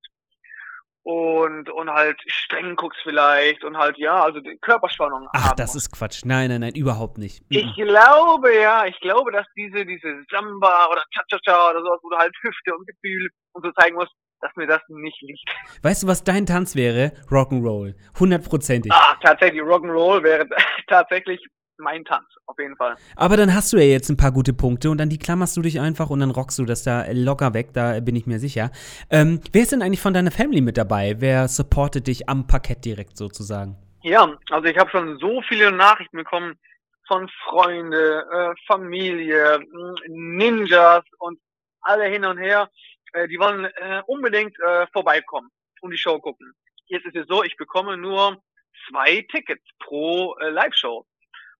und, 1.05 1.69
und 1.69 1.89
halt 1.91 2.19
streng 2.25 2.75
guckst 2.75 2.99
vielleicht 3.03 3.63
und 3.63 3.77
halt, 3.77 3.95
ja, 3.99 4.23
also 4.23 4.39
Körperspannung 4.61 5.27
Ach, 5.33 5.53
das 5.53 5.75
musst. 5.75 5.87
ist 5.87 5.91
Quatsch. 5.91 6.25
Nein, 6.25 6.49
nein, 6.49 6.61
nein, 6.61 6.73
überhaupt 6.73 7.19
nicht. 7.19 7.43
Ich 7.49 7.75
glaube, 7.75 8.55
ja, 8.55 8.85
ich 8.85 8.99
glaube, 9.01 9.31
dass 9.31 9.45
diese, 9.55 9.85
diese 9.85 10.23
Samba 10.31 10.87
oder 10.91 11.03
Cha-Cha-Cha 11.13 11.69
oder 11.69 11.81
sowas, 11.81 11.99
wo 12.01 12.09
du 12.09 12.17
halt 12.17 12.33
Hüfte 12.41 12.75
und 12.75 12.87
Gefühl 12.87 13.29
und 13.53 13.65
so 13.65 13.71
zeigen 13.73 13.95
musst, 13.95 14.11
dass 14.41 14.51
mir 14.55 14.65
das 14.65 14.81
nicht 14.87 15.21
liegt. 15.21 15.47
Weißt 15.83 16.03
du, 16.03 16.07
was 16.07 16.23
dein 16.23 16.47
Tanz 16.47 16.75
wäre? 16.75 17.11
Rock'n'Roll. 17.29 17.93
Hundertprozentig. 18.19 18.91
Ah, 18.91 19.15
tatsächlich, 19.21 19.61
Rock'n'Roll 19.61 20.23
wäre 20.23 20.47
tatsächlich 20.87 21.39
mein 21.77 22.05
Tanz, 22.05 22.25
auf 22.45 22.57
jeden 22.59 22.75
Fall. 22.75 22.95
Aber 23.15 23.37
dann 23.37 23.53
hast 23.53 23.73
du 23.73 23.77
ja 23.77 23.83
jetzt 23.83 24.09
ein 24.09 24.17
paar 24.17 24.31
gute 24.31 24.53
Punkte 24.53 24.89
und 24.89 24.97
dann 24.97 25.09
die 25.09 25.17
klammerst 25.17 25.57
du 25.57 25.61
dich 25.61 25.79
einfach 25.79 26.09
und 26.09 26.19
dann 26.19 26.31
rockst 26.31 26.59
du 26.59 26.65
das 26.65 26.83
da 26.83 27.05
locker 27.11 27.53
weg, 27.53 27.73
da 27.73 27.99
bin 27.99 28.15
ich 28.15 28.25
mir 28.25 28.39
sicher. 28.39 28.71
Ähm, 29.09 29.41
wer 29.51 29.63
ist 29.63 29.71
denn 29.71 29.81
eigentlich 29.81 30.01
von 30.01 30.13
deiner 30.13 30.31
Family 30.31 30.61
mit 30.61 30.77
dabei? 30.77 31.15
Wer 31.19 31.47
supportet 31.47 32.07
dich 32.07 32.29
am 32.29 32.47
Parkett 32.47 32.85
direkt 32.85 33.17
sozusagen? 33.17 33.77
Ja, 34.03 34.37
also 34.51 34.67
ich 34.67 34.77
habe 34.77 34.89
schon 34.91 35.17
so 35.19 35.41
viele 35.41 35.71
Nachrichten 35.71 36.17
bekommen 36.17 36.59
von 37.07 37.29
Freunde, 37.43 38.25
äh, 38.31 38.53
Familie, 38.67 39.59
Ninjas 40.07 41.03
und 41.19 41.39
alle 41.81 42.05
hin 42.05 42.25
und 42.25 42.37
her. 42.37 42.69
Äh, 43.13 43.27
die 43.27 43.39
wollen 43.39 43.65
äh, 43.65 44.01
unbedingt 44.07 44.59
äh, 44.59 44.87
vorbeikommen 44.93 45.49
und 45.81 45.91
die 45.91 45.97
Show 45.97 46.19
gucken. 46.19 46.53
Jetzt 46.87 47.05
ist 47.05 47.15
es 47.15 47.27
so, 47.27 47.43
ich 47.43 47.57
bekomme 47.57 47.97
nur 47.97 48.41
zwei 48.89 49.25
Tickets 49.31 49.65
pro 49.79 50.35
äh, 50.35 50.49
Live-Show. 50.49 51.05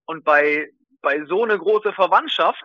Und 0.06 0.24
bei, 0.24 0.70
bei 1.02 1.24
so 1.26 1.44
eine 1.44 1.58
große 1.58 1.94
Verwandtschaft 1.94 2.64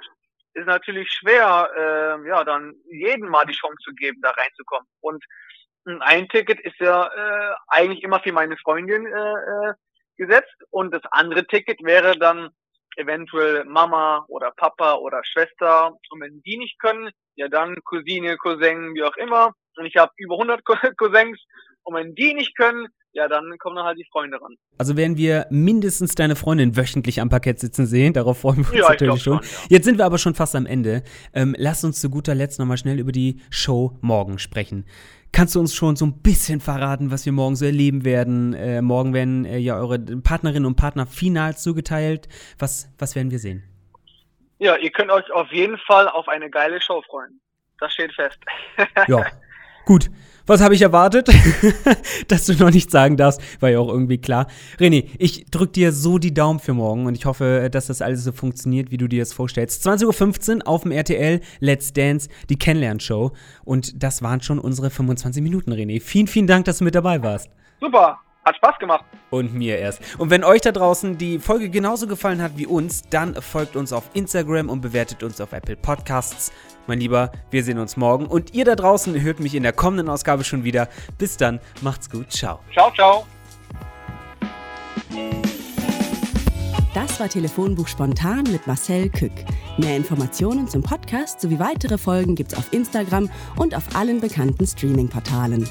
ist 0.55 0.67
natürlich 0.67 1.11
schwer, 1.11 1.71
äh, 1.77 2.29
ja, 2.29 2.45
dann 2.45 2.75
jedem 2.91 3.29
mal 3.29 3.45
die 3.45 3.55
Chance 3.55 3.77
zu 3.85 3.93
geben, 3.95 4.21
da 4.23 4.31
reinzukommen. 4.31 4.89
Und 5.01 5.25
ein 6.01 6.29
Ticket 6.29 6.61
ist 6.61 6.79
ja 6.79 7.07
äh, 7.07 7.55
eigentlich 7.69 8.03
immer 8.03 8.21
für 8.21 8.33
meine 8.33 8.57
Freundin 8.59 9.07
äh, 9.07 9.11
äh, 9.11 9.75
gesetzt 10.17 10.55
und 10.71 10.93
das 10.93 11.03
andere 11.11 11.47
Ticket 11.47 11.83
wäre 11.83 12.19
dann 12.19 12.51
eventuell 12.97 13.65
Mama 13.65 14.25
oder 14.29 14.51
Papa 14.51 14.95
oder 14.95 15.25
Schwester. 15.25 15.93
Und 16.11 16.21
wenn 16.21 16.43
die 16.43 16.59
nicht 16.59 16.79
können, 16.81 17.11
ja 17.37 17.49
dann 17.49 17.77
Cousine, 17.85 18.37
Cousin, 18.37 18.95
wie 18.95 19.03
auch 19.03 19.17
immer. 19.17 19.53
Und 19.77 19.87
ich 19.87 19.97
habe 19.97 20.13
über 20.17 20.35
100 20.35 20.65
Cousins. 20.99 21.41
Und 21.85 21.95
wenn 21.95 22.15
die 22.15 22.35
nicht 22.35 22.57
können, 22.57 22.89
ja, 23.13 23.27
dann 23.27 23.59
kommen 23.59 23.77
dann 23.77 23.85
halt 23.85 23.99
die 23.99 24.07
Freunde 24.13 24.41
ran. 24.41 24.55
Also 24.79 24.97
werden 24.97 25.17
wir 25.17 25.47
mindestens 25.51 26.15
deine 26.15 26.37
Freundin 26.37 26.77
wöchentlich 26.77 27.21
am 27.21 27.29
Parkett 27.29 27.59
sitzen 27.59 27.87
sehen. 27.87 28.13
Darauf 28.13 28.41
freuen 28.41 28.59
wir 28.59 28.71
uns 28.71 28.79
ja, 28.79 28.89
natürlich 28.89 29.23
schon. 29.23 29.43
schon 29.43 29.63
ja. 29.63 29.67
Jetzt 29.69 29.85
sind 29.85 29.99
wir 29.99 30.07
aber 30.07 30.19
schon 30.19 30.35
fast 30.35 30.55
am 30.55 30.67
Ende. 30.67 31.03
Ähm, 31.35 31.57
lass 31.59 31.83
uns 31.83 32.01
zu 32.01 32.09
guter 32.09 32.35
Letzt 32.35 32.61
nochmal 32.61 32.77
schnell 32.77 33.01
über 33.01 33.11
die 33.11 33.41
Show 33.51 33.99
morgen 34.01 34.39
sprechen. 34.39 34.85
Kannst 35.33 35.55
du 35.55 35.61
uns 35.61 35.75
schon 35.75 35.97
so 35.97 36.07
ein 36.07 36.23
bisschen 36.23 36.61
verraten, 36.61 37.11
was 37.11 37.25
wir 37.25 37.33
morgen 37.33 37.57
so 37.57 37.65
erleben 37.65 38.05
werden? 38.05 38.55
Äh, 38.55 38.83
morgen 38.83 39.13
werden 39.13 39.45
äh, 39.45 39.59
ja 39.59 39.77
eure 39.77 39.99
Partnerinnen 39.99 40.67
und 40.67 40.77
Partner 40.77 41.07
final 41.07 41.57
zugeteilt. 41.57 42.29
Was, 42.59 42.93
was 42.99 43.17
werden 43.17 43.31
wir 43.31 43.39
sehen? 43.39 43.65
Ja, 44.59 44.77
ihr 44.77 44.91
könnt 44.91 45.11
euch 45.11 45.31
auf 45.33 45.51
jeden 45.53 45.79
Fall 45.79 46.09
auf 46.09 46.29
eine 46.29 46.51
geile 46.51 46.81
Show 46.81 47.03
freuen. 47.09 47.41
Das 47.79 47.93
steht 47.93 48.13
fest. 48.13 48.39
ja, 49.09 49.25
gut. 49.87 50.11
Was 50.51 50.61
habe 50.61 50.75
ich 50.75 50.83
erwartet? 50.83 51.29
Dass 52.27 52.47
du 52.47 52.55
noch 52.55 52.73
nicht 52.73 52.91
sagen 52.91 53.17
darfst, 53.17 53.41
war 53.61 53.71
ja 53.71 53.79
auch 53.79 53.87
irgendwie 53.87 54.19
klar. 54.19 54.49
René, 54.81 55.07
ich 55.17 55.45
drück 55.49 55.73
dir 55.73 55.93
so 55.93 56.19
die 56.19 56.35
Daumen 56.35 56.59
für 56.59 56.75
morgen 56.75 57.07
und 57.07 57.15
ich 57.15 57.25
hoffe, 57.25 57.69
dass 57.71 57.87
das 57.87 58.03
alles 58.03 58.25
so 58.25 58.33
funktioniert, 58.33 58.91
wie 58.91 58.97
du 58.97 59.07
dir 59.07 59.21
das 59.21 59.33
vorstellst. 59.33 59.87
20.15 59.87 60.57
Uhr 60.57 60.67
auf 60.67 60.83
dem 60.83 60.91
RTL 60.91 61.41
Let's 61.61 61.93
Dance, 61.93 62.29
die 62.49 62.59
Kennenlernshow. 62.59 63.31
Und 63.65 64.03
das 64.03 64.23
waren 64.23 64.41
schon 64.41 64.59
unsere 64.59 64.91
25 64.91 65.41
Minuten, 65.41 65.73
René. 65.73 66.01
Vielen, 66.01 66.27
vielen 66.27 66.49
Dank, 66.49 66.65
dass 66.65 66.79
du 66.79 66.85
mit 66.85 66.97
dabei 66.97 67.23
warst. 67.23 67.49
Super, 67.81 68.19
hat 68.45 68.57
Spaß 68.57 68.79
gemacht. 68.79 69.05
Und 69.31 69.55
mir 69.55 69.79
erst. 69.79 70.01
Und 70.19 70.31
wenn 70.31 70.45
euch 70.45 70.61
da 70.61 70.73
draußen 70.73 71.19
die 71.19 71.39
Folge 71.39 71.71
genauso 71.71 72.07
gefallen 72.07 72.43
hat 72.43 72.53
wie 72.57 72.67
uns, 72.67 73.03
dann 73.11 73.35
folgt 73.41 73.77
uns 73.77 73.93
auf 73.93 74.05
Instagram 74.15 74.69
und 74.69 74.81
bewertet 74.81 75.23
uns 75.23 75.41
auf 75.41 75.53
Apple 75.53 75.77
Podcasts. 75.77 76.53
Mein 76.87 77.01
Lieber, 77.01 77.31
wir 77.51 77.63
sehen 77.63 77.79
uns 77.79 77.97
morgen 77.97 78.27
und 78.27 78.55
ihr 78.55 78.65
da 78.65 78.75
draußen 78.75 79.21
hört 79.21 79.41
mich 79.41 79.55
in 79.55 79.63
der 79.63 79.73
kommenden 79.73 80.09
Ausgabe 80.09 80.45
schon 80.45 80.65
wieder. 80.65 80.89
Bis 81.19 81.37
dann, 81.37 81.61
macht's 81.83 82.11
gut, 82.11 82.33
ciao. 82.33 82.61
Ciao, 82.73 82.91
ciao. 82.93 83.27
Das 86.93 87.21
war 87.21 87.29
Telefonbuch 87.29 87.87
spontan 87.87 88.43
mit 88.51 88.67
Marcel 88.67 89.09
Kück. 89.11 89.45
Mehr 89.79 89.97
Informationen 89.97 90.67
zum 90.67 90.83
Podcast 90.83 91.41
sowie 91.41 91.61
weitere 91.61 91.97
Folgen 91.97 92.35
gibt's 92.35 92.55
auf 92.55 92.73
Instagram 92.73 93.31
und 93.55 93.77
auf 93.77 93.85
allen 93.95 94.21
bekannten 94.21 94.67
Streaming-Portalen. 94.67 95.69